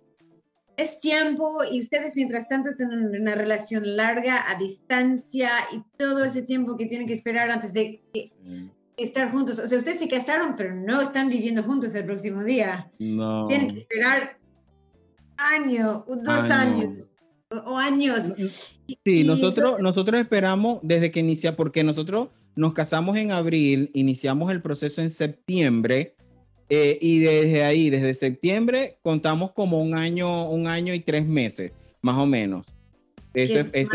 [0.76, 6.24] es tiempo y ustedes mientras tanto están en una relación larga, a distancia y todo
[6.24, 8.02] ese tiempo que tienen que esperar antes de
[8.96, 9.59] estar juntos.
[9.59, 12.90] O sea, ustedes se casaron, pero no están viviendo juntos el próximo día.
[12.98, 13.46] No.
[13.46, 14.38] Tienen que esperar
[15.38, 17.12] año, dos años
[17.50, 18.35] o años.
[19.04, 24.62] Sí, nosotros, nosotros esperamos desde que inicia, porque nosotros nos casamos en abril, iniciamos el
[24.62, 26.16] proceso en septiembre
[26.68, 31.72] eh, y desde ahí, desde septiembre, contamos como un año, un año y tres meses,
[32.00, 32.66] más o menos.
[33.35, 33.90] Eso es,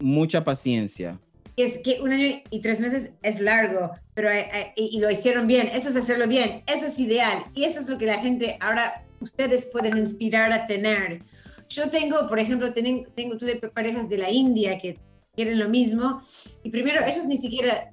[0.00, 1.20] mucha paciencia.
[1.56, 5.46] Es que un año y tres meses es largo, pero eh, eh, y lo hicieron
[5.46, 5.68] bien.
[5.72, 6.62] Eso es hacerlo bien.
[6.66, 7.44] Eso es ideal.
[7.54, 11.22] Y eso es lo que la gente ahora ustedes pueden inspirar a tener.
[11.74, 14.98] Yo tengo, por ejemplo, tengo, tengo tuve parejas de la India que
[15.34, 16.20] quieren lo mismo
[16.62, 17.90] y primero ellos ni siquiera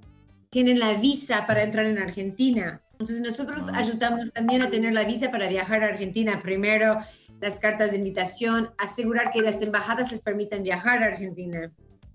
[0.49, 2.81] tienen la visa para entrar en Argentina.
[2.93, 3.79] Entonces nosotros ah.
[3.79, 6.41] ayudamos también a tener la visa para viajar a Argentina.
[6.43, 6.99] Primero
[7.39, 11.71] las cartas de invitación, asegurar que las embajadas les permitan viajar a Argentina.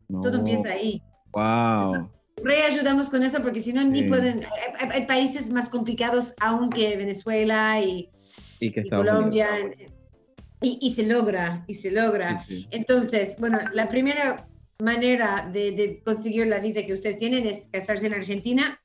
[0.09, 1.03] Todo empieza ahí.
[1.33, 2.09] Wow.
[2.45, 4.43] Reayudamos con eso porque si no, ni pueden.
[4.79, 8.11] Hay, países más complicados aún que Venezuela y,
[8.61, 9.49] y, que Colombia
[10.63, 12.45] Y, se logra, y se logra.
[12.71, 18.15] Entonces, bueno, la primera manera de, conseguir la visa que ustedes tienen es casarse en
[18.15, 18.81] Argentina.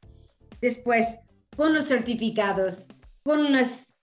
[0.62, 1.20] Después,
[1.56, 2.88] con los certificados,
[3.24, 3.96] con las,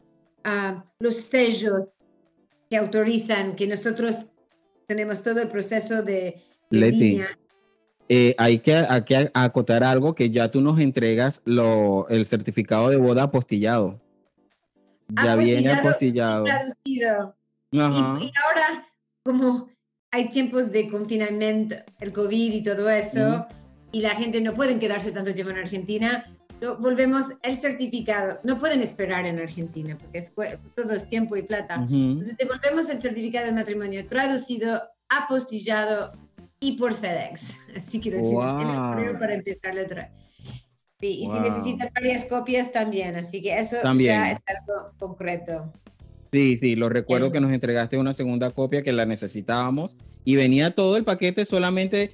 [0.44, 2.04] ah, los sellos
[2.70, 4.26] que autorizan que nosotros
[4.86, 7.22] tenemos todo el proceso de, Leti,
[8.08, 13.24] eh, hay, que, acotar algo que ya tú nos entregas lo, el certificado de boda
[13.24, 14.00] apostillado.
[15.22, 16.44] Ya viene apostillado.
[16.44, 17.37] Traducido.
[17.70, 18.88] Y, ahora,
[19.24, 19.68] como
[20.10, 23.46] hay tiempos de confinamiento, el COVID y todo eso,
[23.92, 26.24] y la gente no puede quedarse tanto tiempo en Argentina,
[26.78, 28.40] volvemos el certificado.
[28.42, 30.32] No pueden esperar en Argentina porque es,
[30.74, 31.74] todo es tiempo y plata.
[31.74, 36.12] Entonces devolvemos el certificado de matrimonio traducido, apostillado
[36.60, 37.56] y por FedEx.
[37.76, 39.18] Así que lo wow.
[39.18, 40.10] para empezar la otra.
[41.00, 45.72] Sí, y si necesitan varias copias también, así que eso ya es algo concreto.
[46.32, 50.74] Sí, sí, lo recuerdo que nos entregaste una segunda copia que la necesitábamos y venía
[50.74, 52.10] todo el paquete solamente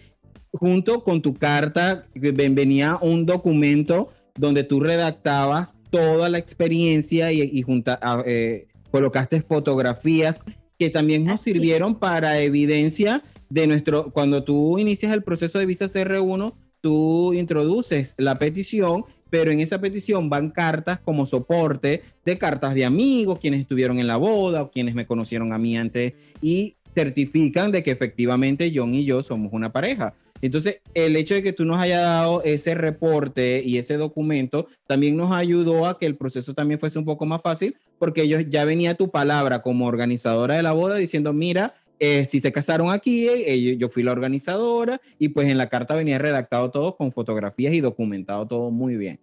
[0.52, 7.98] junto con tu carta, venía un documento donde tú redactabas toda la experiencia y, junta,
[8.24, 10.36] eh, colocaste fotografías
[10.78, 15.86] que también nos sirvieron para evidencia de nuestro, cuando tú inicias el proceso de visa
[15.86, 22.72] CR1, tú introduces la petición, pero en esa petición van cartas como soporte de cartas
[22.72, 26.76] de amigos, quienes estuvieron en la boda o quienes me conocieron a mí antes y
[26.94, 30.14] certifican de que efectivamente John y yo somos una pareja.
[30.40, 35.16] Entonces, el hecho de que tú nos hayas dado ese reporte y ese documento también
[35.16, 38.64] nos ayudó a que el proceso también fuese un poco más fácil, porque ellos ya
[38.64, 43.28] venía tu palabra como organizadora de la boda diciendo, mira, eh, si se casaron aquí,
[43.28, 47.72] eh, yo fui la organizadora y pues en la carta venía redactado todo con fotografías
[47.72, 49.20] y documentado todo muy bien.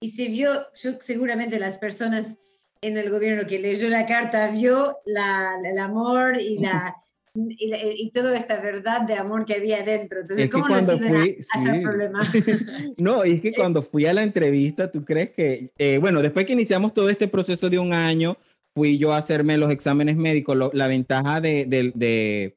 [0.00, 2.36] Y se vio, yo, seguramente las personas
[2.80, 6.96] en el gobierno que leyó la carta vio la, el amor y la
[7.36, 10.20] y, toda esta verdad de amor que había dentro.
[10.20, 12.20] Entonces, ¿cómo nos iban a, hacer problema?
[12.96, 16.52] no, es que cuando fui a la entrevista, ¿tú crees que, eh, bueno, después que
[16.52, 18.36] iniciamos todo este proceso de un año,
[18.74, 20.70] fui yo a hacerme los exámenes médicos.
[20.72, 22.56] la ventaja de, de,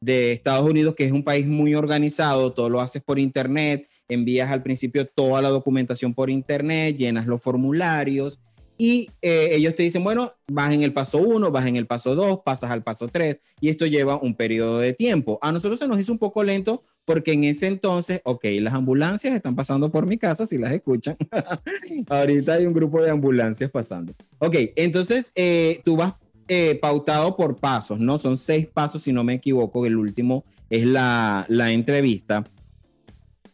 [0.00, 4.50] de, Estados Unidos, que es un país muy organizado, todo lo haces por internet, envías
[4.50, 8.40] al principio toda la documentación por internet, llenas los formularios
[8.78, 12.14] y eh, ellos te dicen, bueno, vas en el paso 1, vas en el paso
[12.14, 15.38] 2, pasas al paso 3 y esto lleva un periodo de tiempo.
[15.40, 19.34] A nosotros se nos hizo un poco lento porque en ese entonces, ok, las ambulancias
[19.34, 21.16] están pasando por mi casa, si las escuchan.
[22.08, 24.12] Ahorita hay un grupo de ambulancias pasando.
[24.38, 26.14] Ok, entonces eh, tú vas
[26.48, 28.18] eh, pautado por pasos, ¿no?
[28.18, 32.44] Son seis pasos, si no me equivoco, el último es la, la entrevista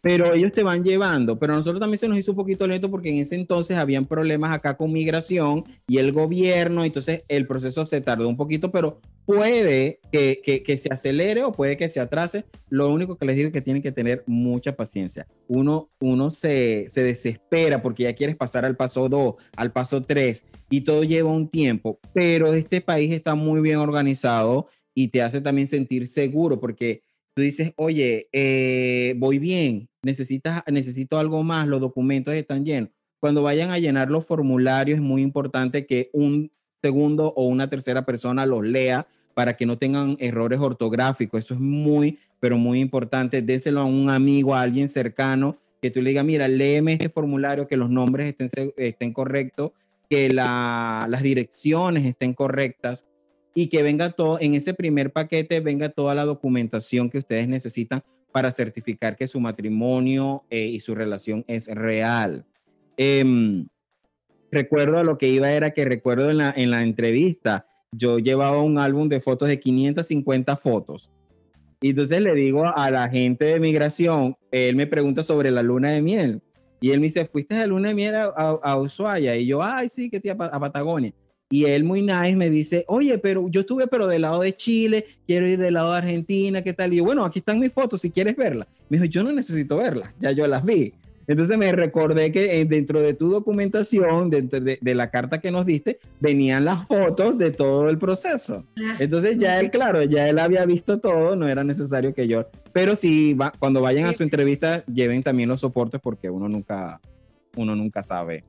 [0.02, 1.38] pero ellos te van llevando.
[1.38, 4.04] Pero a nosotros también se nos hizo un poquito lento porque en ese entonces habían
[4.04, 9.00] problemas acá con migración y el gobierno, entonces el proceso se tardó un poquito, pero
[9.24, 12.44] puede que, que, se acelere o puede que se atrase.
[12.68, 15.26] Lo único que les digo es que tienen que tener mucha paciencia.
[15.46, 20.44] Uno, uno se, se desespera porque ya quieres pasar al paso 2, al paso 3
[20.68, 25.40] y todo lleva un tiempo, pero este país está muy bien organizado y te hace
[25.40, 27.02] también sentir seguro porque
[27.34, 32.90] tú dices, oye, eh, voy bien, necesitas, necesito algo más, los documentos están llenos.
[33.20, 36.50] Cuando vayan a llenar los formularios es muy importante que un
[36.82, 41.44] segundo o una tercera persona los lea para que no tengan errores ortográficos.
[41.44, 43.40] Eso es muy, pero muy importante.
[43.40, 47.66] Déselo a un amigo, a alguien cercano, que tú le digas, mira, léeme este formulario,
[47.66, 49.70] que los nombres estén, estén correctos,
[50.10, 53.06] que las direcciones estén correctas
[53.54, 58.02] y que venga todo, en ese primer paquete venga toda la documentación que ustedes necesitan
[58.32, 62.44] para certificar que su matrimonio eh, y su relación es real.
[62.96, 63.66] Em,
[64.50, 68.62] recuerdo a lo que iba era que recuerdo en la, en la entrevista, yo llevaba
[68.62, 71.10] un álbum de fotos de 550 fotos.
[71.82, 75.90] Y entonces le digo a la gente de migración, él me pregunta sobre la luna
[75.90, 76.40] de miel.
[76.80, 79.36] Y él me dice, ¿fuiste a la luna de miel a, a, Ushuaia?
[79.36, 81.12] Y yo, ay, sí, que tía, a Patagonia.
[81.52, 85.04] Y él muy nice me dice, oye, pero yo estuve pero del lado de Chile,
[85.26, 86.94] quiero ir del lado de Argentina, ¿qué tal?
[86.94, 88.68] Y yo, bueno, aquí están mis fotos, si quieres verlas.
[88.88, 90.94] Me dijo, yo no necesito verlas, ya yo las vi.
[91.26, 95.66] Entonces me recordé que eh, dentro de tu documentación, dentro de, la carta que nos
[95.66, 98.64] diste, venían las fotos de todo el proceso.
[98.98, 102.96] Entonces ya él, claro, ya él había visto todo, no era necesario que yo, pero
[102.96, 106.98] sí, va, cuando vayan a su entrevista, lleven también los soportes porque uno nunca,
[107.56, 108.42] uno nunca sabe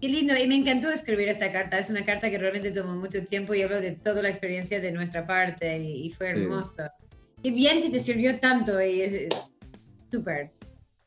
[0.00, 1.78] Qué lindo, y me encantó escribir esta carta.
[1.78, 4.92] Es una carta que realmente tomó mucho tiempo y hablo de toda la experiencia de
[4.92, 6.84] nuestra parte y, fue hermoso.
[7.42, 9.28] Qué bien que te sirvió tanto y es
[10.10, 10.52] súper.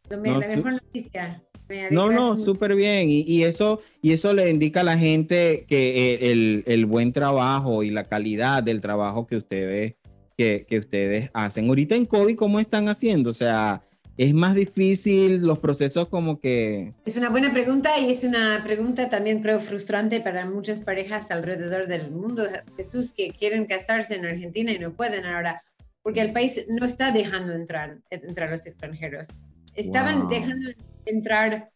[0.10, 1.42] La mejor noticia.
[1.90, 3.08] no, no, súper bien.
[3.10, 7.82] Y, eso, y eso le indica a la gente que eh, el, el, buen trabajo
[7.82, 9.96] y la calidad del trabajo que ustedes,
[10.38, 11.68] que, que, ustedes hacen.
[11.68, 13.32] Ahorita en COVID, ¿cómo están haciendo?
[13.32, 13.82] O sea,
[14.17, 16.93] es más difícil los procesos como que...
[17.06, 21.88] Es una buena pregunta y es una pregunta también creo frustrante para muchas parejas alrededor
[21.88, 22.43] del mundo,
[22.78, 25.63] Jesús, que quieren casarse en Argentina y no pueden ahora,
[26.04, 29.28] porque el país no está dejando entrar, entrar los extranjeros.
[29.76, 30.71] Estaban dejando
[31.06, 31.71] entrar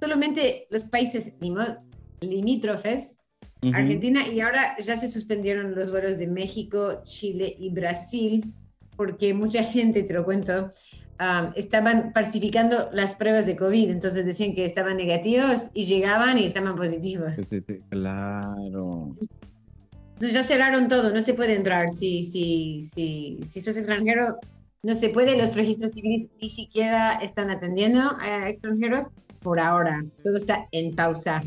[0.00, 1.34] solamente los países
[2.20, 3.18] limítrofes,
[3.72, 8.54] Argentina, y ahora ya se suspendieron los vuelos de México, Chile y Brasil,
[8.96, 10.70] porque mucha gente, te lo cuento,
[11.54, 16.74] estaban falsificando las pruebas de COVID, entonces decían que estaban negativos y llegaban y estaban
[16.74, 17.36] positivos.
[17.88, 19.16] claro.
[20.14, 21.90] Entonces ya cerraron todo, no se puede entrar.
[21.90, 24.38] Si, si, si, si sos extranjero,
[24.82, 25.36] no se puede.
[25.36, 30.04] Los registros civiles ni siquiera están atendiendo a extranjeros por ahora.
[30.24, 31.42] Todo está en pausa.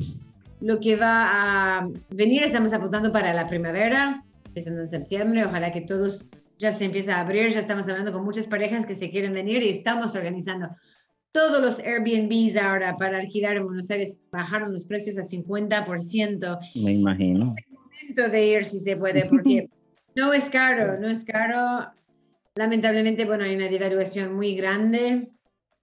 [0.62, 5.46] Lo que va a venir, estamos apuntando para la primavera, empezando en septiembre.
[5.46, 6.28] Ojalá que todos
[6.60, 9.64] ya se empieza a abrir, ya estamos hablando con muchas parejas que se quieren venir
[9.64, 10.70] y estamos organizando.
[11.32, 16.60] Todos los Airbnbs ahora para alquilar en Buenos Aires bajaron los precios a 50%.
[16.76, 17.46] Me imagino.
[17.46, 19.70] Es el momento de ir si se puede, porque
[20.16, 21.92] no es caro, no es caro.
[22.56, 25.30] Lamentablemente, bueno, hay una devaluación muy grande,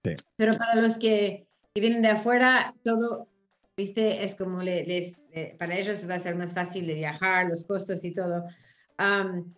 [0.03, 0.11] sí.
[0.35, 3.27] pero para los que, que, vienen de afuera, todo,
[3.75, 5.21] viste, es como les,
[5.57, 8.43] para ellos va a ser más fácil de viajar, los costos y todo.
[8.99, 9.51] Um,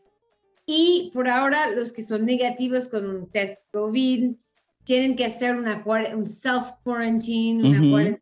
[0.71, 4.35] y por ahora, los que son negativos con un test COVID
[4.83, 5.83] tienen que hacer una,
[6.15, 8.19] un self-quarantine, una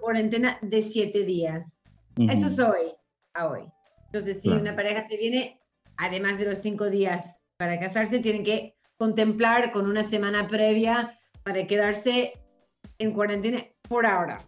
[0.00, 1.82] cuarentena de siete días.
[2.16, 2.92] Eso es hoy,
[3.34, 3.62] a hoy.
[4.06, 5.60] Entonces, si una pareja se viene,
[5.96, 11.66] además de los cinco días para casarse, tienen que contemplar con una semana previa para
[11.66, 12.34] quedarse
[13.00, 14.38] en cuarentena por ahora.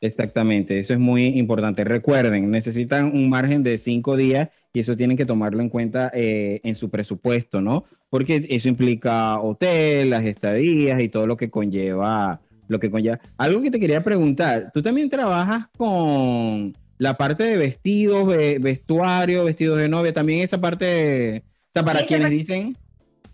[0.00, 1.82] Exactamente, eso es muy importante.
[1.82, 6.60] Recuerden, necesitan un margen de cinco días y eso tienen que tomarlo en cuenta eh,
[6.62, 7.84] en su presupuesto, ¿no?
[8.10, 13.18] Porque eso implica hotel, las estadías y todo lo que conlleva, lo que conlleva.
[13.36, 18.28] Algo que te quería preguntar, tú también trabajas con la parte de vestidos,
[18.60, 22.76] vestuario, vestidos de novia, también esa parte, está para quienes dicen.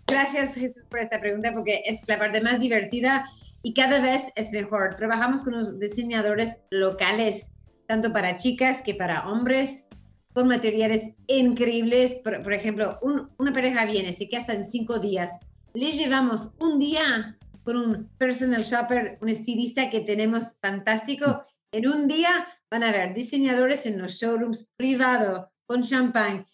[0.07, 3.25] Gracias Jesús por esta pregunta porque es la parte más divertida
[3.63, 4.95] y cada vez es mejor.
[4.95, 7.49] Trabajamos con los diseñadores locales,
[7.87, 9.87] tanto para chicas que para hombres,
[10.35, 12.15] con materiales increíbles.
[12.15, 15.39] Por, ejemplo, una pareja viene, se casa en cinco días.
[15.73, 21.45] Le llevamos un día con un personal shopper, un estilista que tenemos fantástico.
[21.71, 26.45] En un día van a ver diseñadores en los showrooms privados, con champán.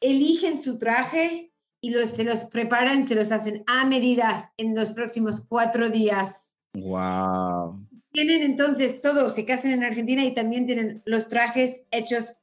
[0.00, 1.50] Eligen su traje
[1.80, 6.52] y los, se los preparan, se los hacen a medidas en los próximos cuatro días.
[6.74, 7.86] Wow.
[8.12, 12.36] Tienen entonces todo, se casan en Argentina y también tienen los trajes hechos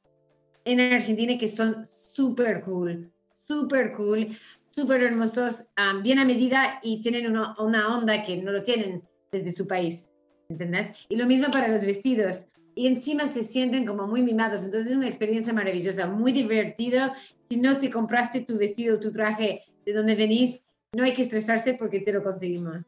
[0.68, 3.10] en Argentina que son súper cool,
[3.46, 4.36] súper cool,
[4.70, 5.64] súper hermosos,
[6.02, 9.02] bien a medida y tienen una, una, onda que no lo tienen
[9.32, 10.14] desde su país,
[10.48, 10.92] ¿entendés?
[11.08, 12.46] Y lo mismo para los vestidos.
[12.74, 17.12] Y encima se sienten como muy mimados, entonces es una experiencia maravillosa, muy divertido.
[17.50, 20.62] Si no te compraste tu vestido, tu traje de donde venís,
[20.94, 22.86] no hay que estresarse porque te lo conseguimos.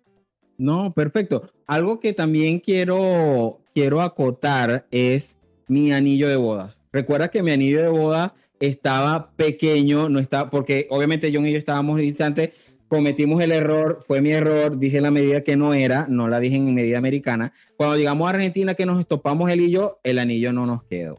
[0.59, 1.51] No, perfecto.
[1.67, 6.80] Algo que también quiero, quiero acotar es mi anillo de bodas.
[6.93, 11.59] Recuerda que mi anillo de bodas estaba pequeño, no estaba, porque obviamente John y yo
[11.59, 12.51] estábamos distantes,
[12.89, 16.57] cometimos el error, fue mi error, dije la medida que no era, no la dije
[16.57, 17.53] en medida americana.
[17.77, 21.19] Cuando llegamos a Argentina que nos estopamos el anillo, el anillo no nos quedó.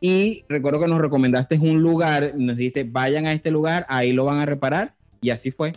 [0.00, 4.24] Y recuerdo que nos recomendaste un lugar, nos dijiste, vayan a este lugar, ahí lo
[4.24, 5.72] van a reparar, y así fue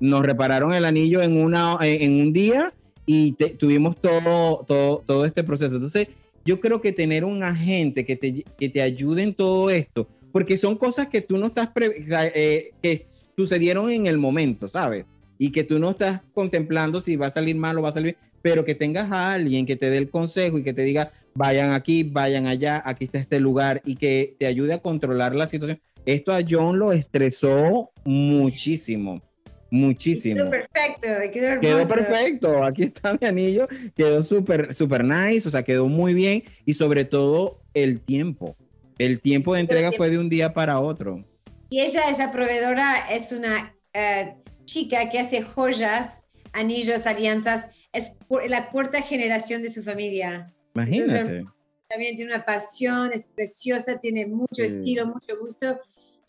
[0.00, 2.72] nos repararon el anillo en, una, en un día
[3.06, 5.74] y tuvimos todo, todo, todo este proceso.
[5.74, 6.08] Entonces,
[6.44, 10.56] yo creo que tener un agente que te, que te ayude en todo esto, porque
[10.56, 15.06] son cosas que tú no estás, eh, que sucedieron en el momento, ¿sabes?
[15.38, 18.16] Y que tú no estás contemplando si va a salir mal o va a salir,
[18.42, 21.72] pero que tengas a alguien que te dé el consejo y que te diga, vayan
[21.72, 25.80] aquí, vayan allá, aquí está este lugar y que te ayude a controlar la situación.
[26.06, 29.22] Esto a John lo estresó muchísimo
[29.70, 30.36] muchísimo.
[30.36, 32.64] Quedó perfecto, quedó, quedó perfecto.
[32.64, 37.04] Aquí está mi anillo, quedó súper, súper nice, o sea, quedó muy bien y sobre
[37.04, 38.56] todo el tiempo.
[38.98, 41.24] El tiempo de entrega fue de un día para otro.
[41.70, 47.68] Y ella, esa proveedora, es una eh, chica que hace joyas, anillos, alianzas.
[47.92, 48.12] Es
[48.48, 50.52] la cuarta generación de su familia.
[50.74, 51.44] Imagínate.
[51.88, 55.80] también tiene una pasión, es preciosa, tiene mucho estilo, mucho gusto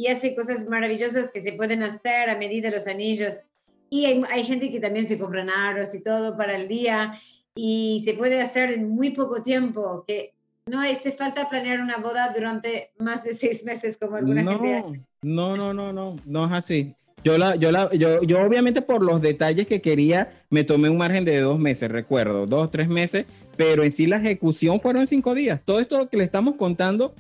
[0.02, 3.46] y hace cosas maravillosas que se pueden hacer a medida de los anillos.
[3.92, 7.14] Y hay, hay gente que también se compran aros y todo para el día.
[7.54, 10.34] y se puede hacer en muy poco tiempo, que
[10.66, 15.02] no hace falta planear una boda durante más de seis meses como alguna gente hace.
[15.22, 16.96] No, no, no, no, no es así.
[17.24, 20.98] Yo, la, yo, la, yo, yo obviamente por los detalles que quería, me tomé un
[20.98, 25.36] margen de dos meses, recuerdo, dos, tres meses, pero en sí la ejecución fueron cinco
[25.36, 25.62] días.
[25.64, 27.14] Todo esto que le estamos contando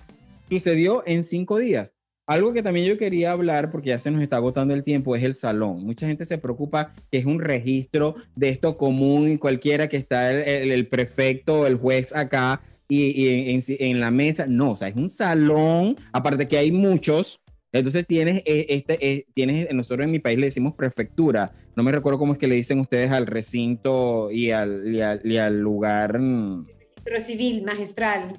[0.50, 1.94] sucedió en cinco días.
[2.32, 5.24] Algo que también yo quería hablar, porque ya se nos está agotando el tiempo, es
[5.24, 5.84] el salón.
[5.84, 10.32] Mucha gente se preocupa que es un registro de esto común y cualquiera que está
[10.32, 14.46] el, el, prefecto, el juez acá y, y en, en, la mesa.
[14.48, 17.42] No, o sea, es un salón, aparte que hay muchos,
[17.74, 21.52] entonces tienes, eh, este, eh, tienes, nosotros en mi país le decimos prefectura.
[21.76, 25.60] No me recuerdo cómo es que le dicen ustedes al recinto y al, y al,
[25.60, 26.20] lugar.
[26.20, 26.66] Mm.
[27.06, 28.34] Registro civil, magistral.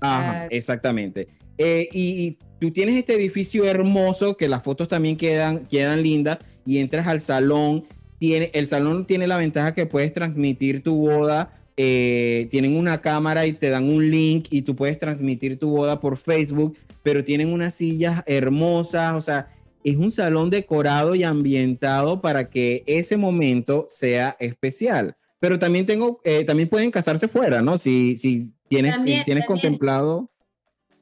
[0.00, 0.46] Ajá, ah.
[0.50, 1.28] exactamente.
[1.58, 6.78] Eh, y, tú tienes este edificio hermoso que las fotos también quedan, quedan lindas y
[6.78, 7.84] entras al salón.
[8.18, 13.46] Tiene, el salón tiene la ventaja que puedes transmitir tu boda eh, tienen una cámara
[13.46, 17.52] y te dan un link y tú puedes transmitir tu boda por Facebook, pero tienen
[17.52, 19.48] unas sillas hermosas, o sea,
[19.82, 25.16] es un salón decorado y ambientado para que ese momento sea especial.
[25.40, 27.76] Pero también tengo, eh, también pueden casarse fuera, ¿no?
[27.76, 28.94] Si, si tienes,
[29.24, 30.30] tienes contemplado.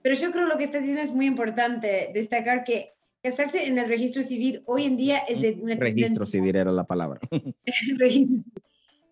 [0.02, 3.88] Pero yo creo lo que estás diciendo es muy importante, destacar que casarse en el
[3.88, 7.20] registro civil hoy en día es de una Registro civil era la palabra.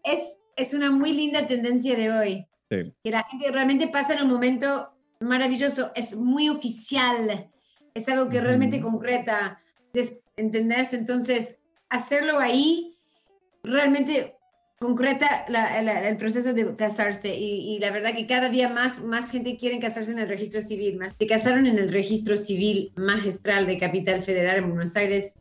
[0.04, 2.46] es es una muy linda tendencia de hoy.
[2.68, 7.50] Que la gente realmente pasa en un momento maravilloso, es muy oficial,
[7.94, 9.60] es algo que realmente concreta,
[10.36, 10.92] ¿entendés?
[10.92, 11.56] Entonces,
[11.88, 12.96] hacerlo ahí
[13.64, 14.36] realmente
[14.80, 15.44] concreta
[16.08, 20.10] el proceso de casarse y, la verdad que cada día más, más gente quiere casarse
[20.10, 24.56] en el registro civil, más se casaron en el registro civil magistral de Capital Federal
[24.56, 25.34] en Buenos Aires.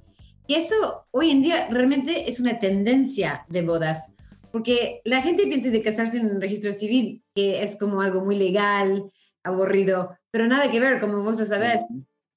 [0.45, 4.11] Y eso hoy en día realmente es una tendencia de bodas.
[4.51, 8.35] Porque la gente piensa de casarse en un registro civil, que es como algo muy
[8.35, 9.09] legal,
[9.43, 11.79] aburrido, pero nada que ver, como vos lo sabés.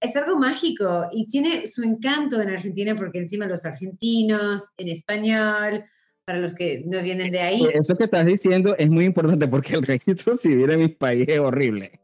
[0.00, 5.84] Es algo mágico y tiene su encanto en Argentina porque encima los argentinos, en español,
[6.24, 7.66] para los que no vienen de ahí.
[7.72, 11.38] Eso que estás diciendo es muy importante porque el registro civil en mi país es
[11.38, 12.00] horrible.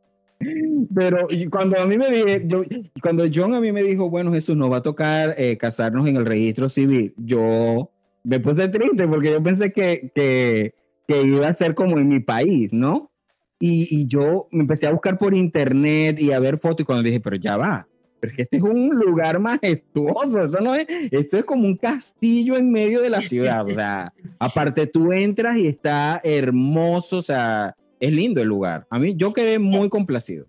[0.94, 2.62] Pero cuando a mí me dije, yo,
[3.02, 6.16] cuando John a mí me dijo, bueno, Jesús, nos va a tocar eh, casarnos en
[6.16, 7.90] el registro civil, yo
[8.22, 10.74] me puse triste porque yo pensé que, que,
[11.08, 13.10] que iba a ser como en mi país, ¿no?
[13.58, 17.02] Y, y, yo me empecé a buscar por internet y a ver fotos y cuando
[17.02, 17.87] dije, pero ya va,
[18.20, 22.70] pero este es un lugar majestuoso, eso no es, esto es como un castillo en
[22.70, 28.12] medio de la ciudad, o sea, aparte tú entras y está hermoso, o sea, es
[28.12, 28.86] lindo el lugar.
[28.90, 30.46] A mí yo quedé muy complacido.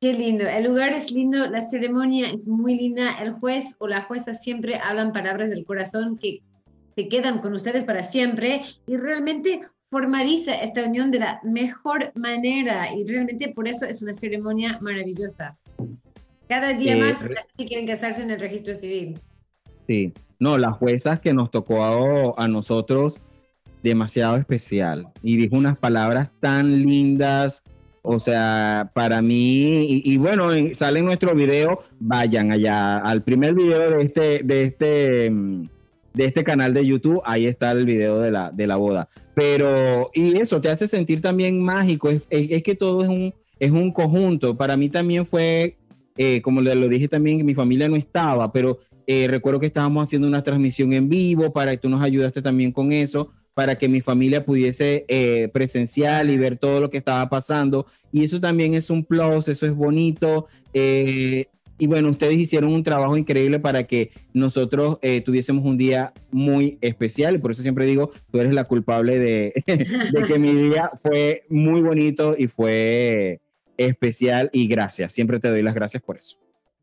[0.00, 4.02] Qué lindo, el lugar es lindo, la ceremonia es muy linda, el juez o la
[4.02, 6.42] jueza siempre hablan palabras del corazón que
[6.94, 12.94] se quedan con ustedes para siempre y realmente formaliza esta unión de la mejor manera
[12.94, 15.56] y realmente por eso es una ceremonia maravillosa.
[16.48, 17.18] Cada día eh, más
[17.56, 19.20] quieren casarse en el registro civil.
[19.86, 23.20] Sí, no, la jueza que nos tocó a, a nosotros
[23.82, 27.62] demasiado especial y dijo unas palabras tan lindas,
[28.02, 33.54] o sea, para mí, y, y, bueno, sale en nuestro video, vayan allá al primer
[33.54, 35.30] video de este, de este
[36.16, 39.06] de este canal de YouTube, ahí está el video de la, de la boda.
[39.34, 43.70] Pero, y eso te hace sentir también mágico, es, es, que todo es un, es
[43.70, 44.56] un conjunto.
[44.56, 45.76] Para mí también fue,
[46.16, 50.26] eh, como lo dije también, mi familia no estaba, pero eh, recuerdo que estábamos haciendo
[50.28, 54.02] una transmisión en vivo para que tú nos ayudaste también con eso para que mi
[54.02, 57.86] familia pudiese eh, presenciar y ver todo lo que estaba pasando.
[58.12, 60.46] Y eso también es un plus, eso es bonito.
[60.74, 61.46] Eh,
[61.78, 66.76] y bueno, ustedes hicieron un trabajo increíble para que nosotros eh, tuviésemos un día muy
[66.82, 67.34] especial.
[67.34, 71.44] Y por eso siempre digo, tú eres la culpable de, de que mi día fue
[71.48, 73.40] muy bonito y fue
[73.76, 74.50] especial.
[74.52, 76.38] Y gracias, siempre te doy las gracias por eso.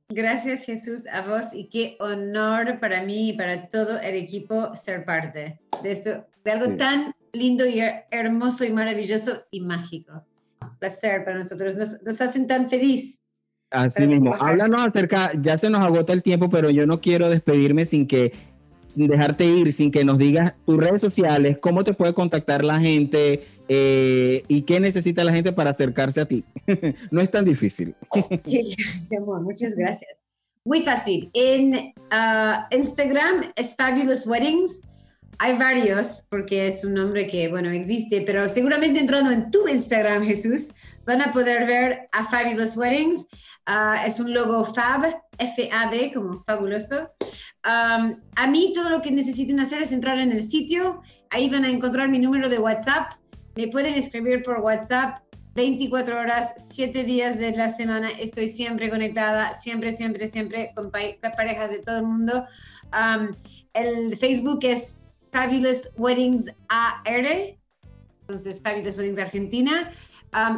[0.10, 5.06] Gracias Jesús a vos y qué honor para mí y para todo el equipo ser
[5.06, 7.82] parte de esto, de algo tan lindo y
[8.12, 10.26] hermoso y maravilloso y mágico.
[10.80, 13.24] Placer para nosotros, nos, nos hacen tan feliz
[13.74, 17.86] Así mismo, háblanos acerca, ya se nos agota el tiempo, pero yo no quiero despedirme
[17.86, 18.32] sin que,
[18.88, 22.80] sin dejarte ir, sin que nos digas tus redes sociales, cómo te puede contactar la
[22.80, 26.44] gente eh, y qué necesita la gente para acercarse a ti.
[27.12, 27.96] no es tan difícil.
[29.42, 30.12] muchas gracias.
[30.66, 31.30] Muy fácil.
[31.34, 34.82] En ah, Instagram es Fabulous Weddings.
[35.40, 40.24] Hay varios, porque es un nombre que, bueno, existe, pero seguramente entrando en tu Instagram,
[40.24, 40.74] Jesús,
[41.06, 43.26] van a poder ver a Fabulous Weddings.
[43.66, 47.12] Ah, es un logo FAB, F-A-B, como fabuloso.
[47.64, 51.70] a mí todo lo que necesiten hacer es entrar en el sitio, ahí van a
[51.70, 53.14] encontrar mi número de WhatsApp
[53.56, 55.20] me pueden escribir por WhatsApp
[55.54, 58.10] 24 horas, 7 días de la semana.
[58.10, 62.46] Estoy siempre conectada, siempre, siempre, siempre con, parejas de todo el mundo.
[63.74, 64.98] el Facebook es
[65.32, 67.28] Fabulous Weddings AR,
[68.22, 69.92] entonces Fabulous Weddings Argentina.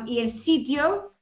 [0.05, 1.13] y el sitio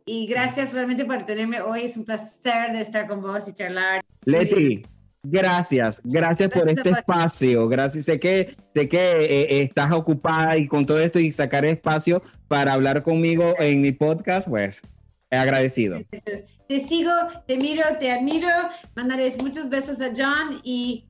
[0.05, 1.83] Y gracias realmente por tenerme hoy.
[1.83, 4.01] Es un placer de estar con vos y charlar.
[4.25, 4.83] Leti,
[5.23, 6.01] gracias.
[6.03, 7.67] Gracias, por este espacio.
[7.67, 8.05] Gracias.
[8.05, 12.73] Sé que, sé que eh, estás ocupada y con todo esto y sacar espacio para
[12.73, 14.81] hablar conmigo en mi podcast, pues
[15.29, 15.99] agradecido.
[16.67, 17.11] Te sigo,
[17.47, 18.47] te miro, te admiro.
[18.95, 21.05] Mandarles muchos besos a John y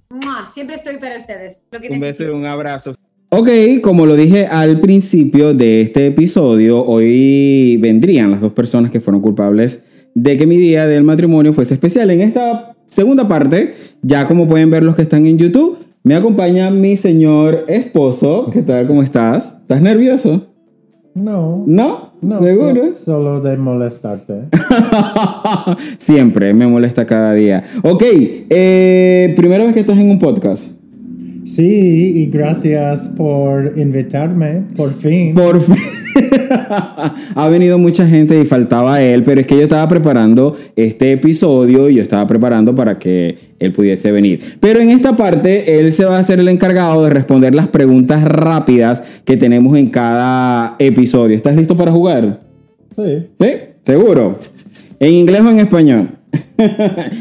[0.52, 1.60] siempre estoy para ustedes.
[1.90, 2.96] un beso y un abrazo.
[3.30, 3.50] Ok,
[3.82, 9.22] como lo dije al principio de este episodio, hoy vendrían las dos personas que fueron
[9.22, 9.84] culpables
[10.14, 12.12] de que mi día del matrimonio fuese especial.
[12.12, 16.70] En esta segunda parte, ya como pueden ver los que están en YouTube, me acompaña
[16.70, 18.50] mi señor esposo.
[18.52, 18.86] ¿Qué tal?
[18.86, 19.58] ¿Cómo estás?
[19.62, 20.48] ¿Estás nervioso?
[21.16, 21.64] No.
[21.68, 22.14] ¿No?
[22.22, 22.92] no ¿Seguro?
[22.92, 24.34] solo de molestarte.
[25.98, 27.64] Siempre me molesta cada día.
[27.84, 28.04] Ok,
[28.50, 30.72] eh, primera vez que estás en un podcast.
[31.46, 35.34] Sí, y gracias por invitarme, por fin.
[35.34, 35.76] Por fin.
[37.36, 41.90] Ha venido mucha gente y faltaba él, pero es que yo estaba preparando este episodio
[41.90, 44.42] y yo estaba preparando para que él pudiese venir.
[44.60, 48.24] Pero en esta parte, él se va a hacer el encargado de responder las preguntas
[48.24, 51.36] rápidas que tenemos en cada episodio.
[51.36, 52.42] ¿Estás listo para jugar?
[52.96, 53.28] Sí.
[53.40, 53.48] ¿Sí?
[53.84, 54.38] ¿Seguro?
[55.00, 56.10] ¿En inglés o en español?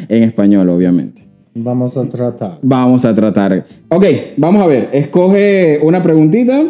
[0.09, 1.31] en español, obviamente.
[1.55, 2.59] Vamos a tratar.
[2.63, 3.67] Vamos a tratar.
[3.89, 4.05] Ok,
[4.37, 4.89] vamos a ver.
[4.93, 6.63] Escoge una preguntita.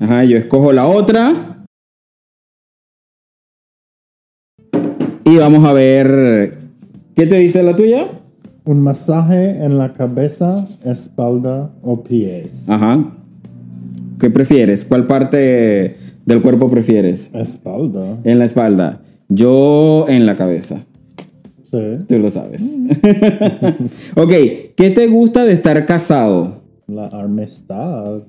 [0.00, 1.61] Ajá, yo escojo la otra.
[5.24, 6.58] Y vamos a ver.
[7.14, 8.06] ¿Qué te dice la tuya?
[8.64, 12.68] Un masaje en la cabeza, espalda o pies.
[12.68, 13.12] Ajá.
[14.18, 14.84] ¿Qué prefieres?
[14.84, 17.30] ¿Cuál parte del cuerpo prefieres?
[17.34, 18.18] Espalda.
[18.24, 19.00] En la espalda.
[19.28, 20.84] Yo en la cabeza.
[21.70, 22.62] Tú lo sabes.
[24.16, 24.32] ok,
[24.76, 26.62] ¿qué te gusta de estar casado?
[26.86, 28.22] La amistad.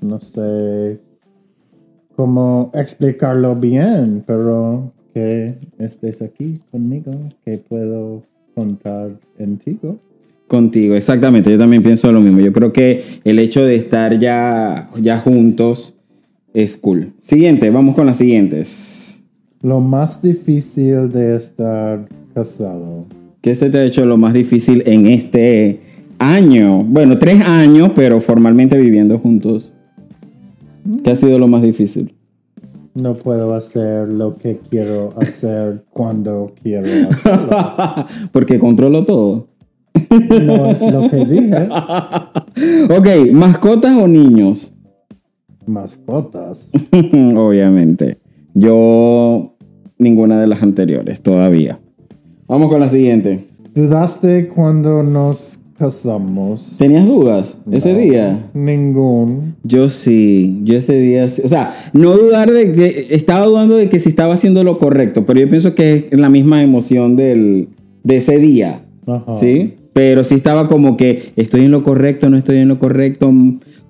[0.00, 1.00] No sé
[2.16, 7.12] cómo explicarlo bien, pero que estés aquí conmigo,
[7.44, 8.22] que puedo
[8.54, 9.98] contar contigo.
[10.46, 11.50] Contigo, exactamente.
[11.50, 12.40] Yo también pienso lo mismo.
[12.40, 15.94] Yo creo que el hecho de estar ya, ya juntos
[16.54, 17.12] es cool.
[17.20, 19.24] Siguiente, vamos con las siguientes.
[19.60, 23.06] Lo más difícil de estar casado.
[23.40, 25.80] ¿Qué se te ha hecho lo más difícil en este
[26.18, 26.82] año?
[26.84, 29.74] Bueno, tres años, pero formalmente viviendo juntos.
[31.04, 32.14] ¿Qué ha sido lo más difícil?
[33.00, 37.48] No puedo hacer lo que quiero hacer cuando quiero hacerlo.
[38.32, 39.46] Porque controlo todo.
[40.10, 41.68] No es lo que dije.
[42.98, 44.72] ok, ¿mascotas o niños?
[45.64, 46.70] Mascotas.
[47.36, 48.18] Obviamente.
[48.54, 49.54] Yo,
[49.98, 51.78] ninguna de las anteriores todavía.
[52.48, 53.46] Vamos con la siguiente.
[53.74, 56.76] ¿Dudaste cuando nos casamos?
[56.78, 58.50] ¿Tenías dudas ese día?
[58.52, 59.54] Ningún.
[59.62, 64.00] Yo sí, yo ese día, o sea, no dudar de que, estaba dudando de que
[64.00, 67.68] si estaba haciendo lo correcto, pero yo pienso que es la misma emoción del,
[68.02, 68.84] de ese día,
[69.40, 69.74] ¿sí?
[69.92, 73.32] Pero sí estaba como que estoy en lo correcto, no estoy en lo correcto,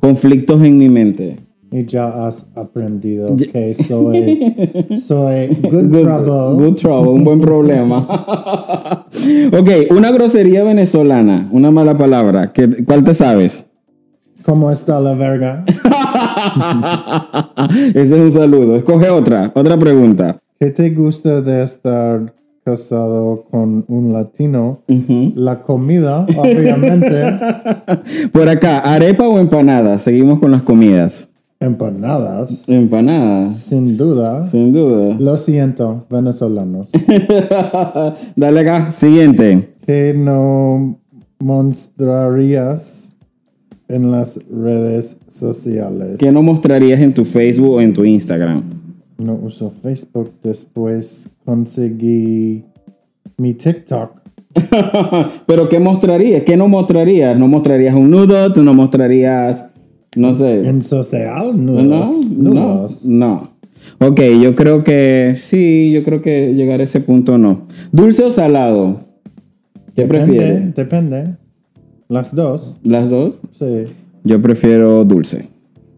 [0.01, 1.37] conflictos en mi mente.
[1.71, 6.65] Y ya has aprendido que soy, soy good, trouble.
[6.65, 7.99] Good trouble, un buen problema.
[9.53, 12.53] ok, una grosería venezolana, una mala palabra.
[12.87, 13.67] ¿Cuál te sabes?
[14.47, 15.63] ¿Cómo está la verga?
[17.89, 18.77] Ese es un saludo.
[18.77, 20.39] Escoge otra, otra pregunta.
[20.59, 22.33] ¿Qué te gusta de estar
[22.65, 24.81] casado con un latino?
[25.35, 27.25] La comida, obviamente.
[28.33, 29.99] Por acá, arepa o empanada.
[29.99, 31.28] Seguimos con las comidas.
[31.61, 32.69] Empanadas.
[32.69, 33.57] Empanadas.
[33.57, 34.47] Sin duda.
[34.47, 35.17] Sin duda.
[35.19, 36.91] Lo siento, venezolanos.
[38.37, 39.75] Dale acá, siguiente.
[39.85, 41.01] ¿Qué no
[41.41, 43.13] mostrarías
[43.89, 46.19] en las redes sociales?
[46.19, 48.63] ¿Qué no mostrarías en tu Facebook o en tu Instagram?
[49.19, 52.63] No uso Facebook, después conseguí
[53.37, 54.13] mi TikTok.
[55.47, 56.45] Pero ¿qué mostrarías?
[56.45, 57.37] ¿Qué no mostrarías?
[57.37, 58.53] ¿No mostrarías un nudo?
[58.53, 59.65] ¿Tú no mostrarías
[60.17, 60.67] no sé.
[60.69, 61.53] ¿En social?
[61.65, 63.49] No, no, no.
[64.01, 67.67] Ok, yo creo que sí, yo creo que llegar a ese punto no.
[67.93, 69.01] ¿Dulce o salado?
[69.95, 70.75] ¿Qué prefieres?
[70.75, 71.37] Depende.
[72.09, 72.79] Las dos.
[72.83, 73.41] ¿Las dos?
[73.59, 73.85] Sí.
[74.25, 75.49] Yo prefiero dulce.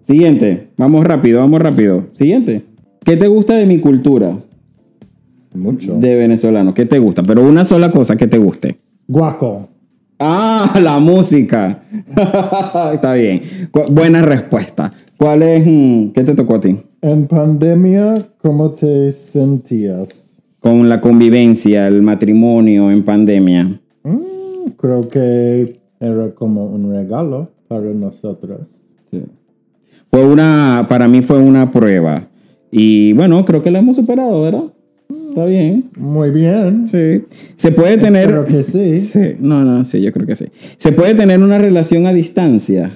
[0.04, 0.68] Siguiente.
[0.76, 2.06] Vamos rápido, vamos rápido.
[2.12, 2.62] Siguiente.
[3.04, 4.36] ¿Qué te gusta de mi cultura?
[5.54, 5.94] Mucho.
[5.94, 6.72] De venezolano.
[6.74, 7.22] ¿Qué te gusta?
[7.22, 8.78] Pero una sola cosa que te guste.
[9.08, 9.68] Guaco.
[10.20, 11.82] Ah, la música.
[12.94, 13.40] Está bien.
[13.70, 14.92] Cu- Buena respuesta.
[15.16, 15.66] ¿Cuál es?
[15.66, 16.78] mm, ¿Qué te tocó a ti?
[17.00, 20.42] En pandemia, ¿cómo te sentías?
[20.60, 23.80] Con la convivencia, el matrimonio en pandemia.
[24.02, 28.68] Mm, creo que era como un regalo para nosotros.
[29.10, 29.22] Sí.
[30.10, 32.24] Fue una, para mí fue una prueba.
[32.70, 34.64] Y bueno, creo que la hemos superado, ¿verdad?
[35.28, 35.90] Está bien.
[35.96, 36.88] Muy bien.
[36.88, 37.24] Sí.
[37.56, 38.30] Se puede tener.
[38.30, 38.98] Espero que sí.
[38.98, 40.46] Sí, no, no, sí, yo creo que sí.
[40.78, 42.92] Se puede tener una relación a distancia.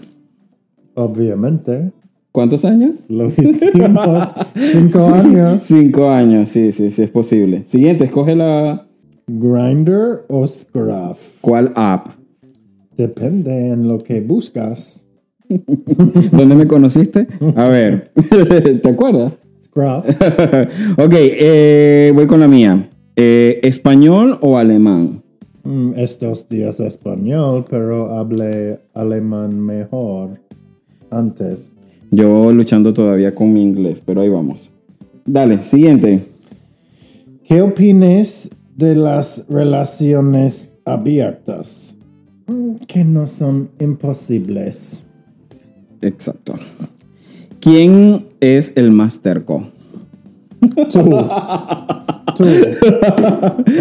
[0.94, 1.92] Obviamente.
[2.32, 2.96] ¿Cuántos años?
[3.08, 5.62] Lo hicimos cinco años.
[5.62, 7.64] Cinco años, sí, sí, sí, es posible.
[7.64, 8.88] Siguiente, escoge la.
[9.26, 11.18] Grinder o Scruff.
[11.40, 12.08] ¿Cuál app?
[12.96, 15.04] Depende en lo que buscas.
[16.32, 17.28] ¿Dónde me conociste?
[17.54, 18.12] A ver,
[18.82, 19.32] ¿te acuerdas?
[19.74, 20.06] Scruff.
[20.98, 22.88] ok, eh, voy con la mía.
[23.16, 25.22] Eh, ¿Español o alemán?
[25.64, 30.40] Mm, estos días español, pero hablé alemán mejor
[31.10, 31.74] antes.
[32.12, 34.72] Yo luchando todavía con mi inglés, pero ahí vamos.
[35.24, 36.20] Dale, siguiente.
[37.44, 41.96] ¿Qué opinas de las relaciones abiertas?
[42.46, 45.02] Mm, Que no son imposibles.
[46.00, 46.54] Exacto.
[47.64, 49.70] ¿Quién es el más terco?
[50.92, 51.00] Tú.
[52.36, 52.44] Tú.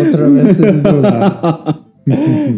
[0.08, 1.82] Otra vez sin duda.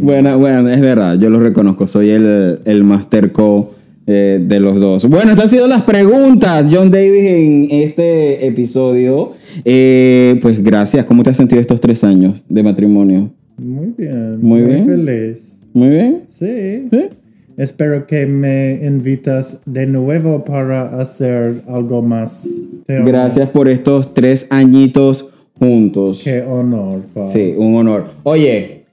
[0.02, 3.72] Bueno, bueno, es verdad, yo lo reconozco, soy el, el más terco
[4.06, 5.10] eh, de los dos.
[5.10, 9.32] Bueno, estas han sido las preguntas, John Davis, en este episodio.
[9.64, 13.32] Eh, pues gracias, ¿cómo te has sentido estos tres años de matrimonio?
[13.58, 14.42] Muy bien.
[14.42, 14.86] Muy bien.
[14.86, 15.56] feliz.
[15.74, 16.22] Muy bien.
[16.30, 16.88] Sí.
[16.92, 17.10] ¿Sí?
[17.58, 22.48] Espero que me invitas de nuevo para hacer algo más.
[22.88, 26.22] Gracias por estos tres añitos juntos.
[26.24, 27.02] Qué honor.
[27.14, 27.32] pa.
[27.32, 28.06] Sí, un honor.
[28.24, 28.86] Oye,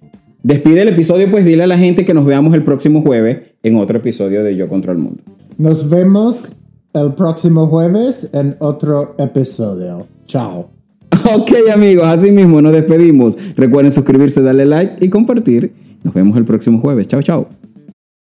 [0.42, 3.76] despide el episodio, pues dile a la gente que nos veamos el próximo jueves en
[3.76, 5.22] otro episodio de Yo contra el Mundo.
[5.58, 6.52] Nos vemos
[6.94, 10.06] el próximo jueves en otro episodio.
[10.26, 10.70] Chao.
[11.34, 13.36] Ok amigos, así mismo nos despedimos.
[13.56, 15.72] Recuerden suscribirse, darle like y compartir.
[16.02, 17.06] Nos vemos el próximo jueves.
[17.06, 17.48] Chao, chao.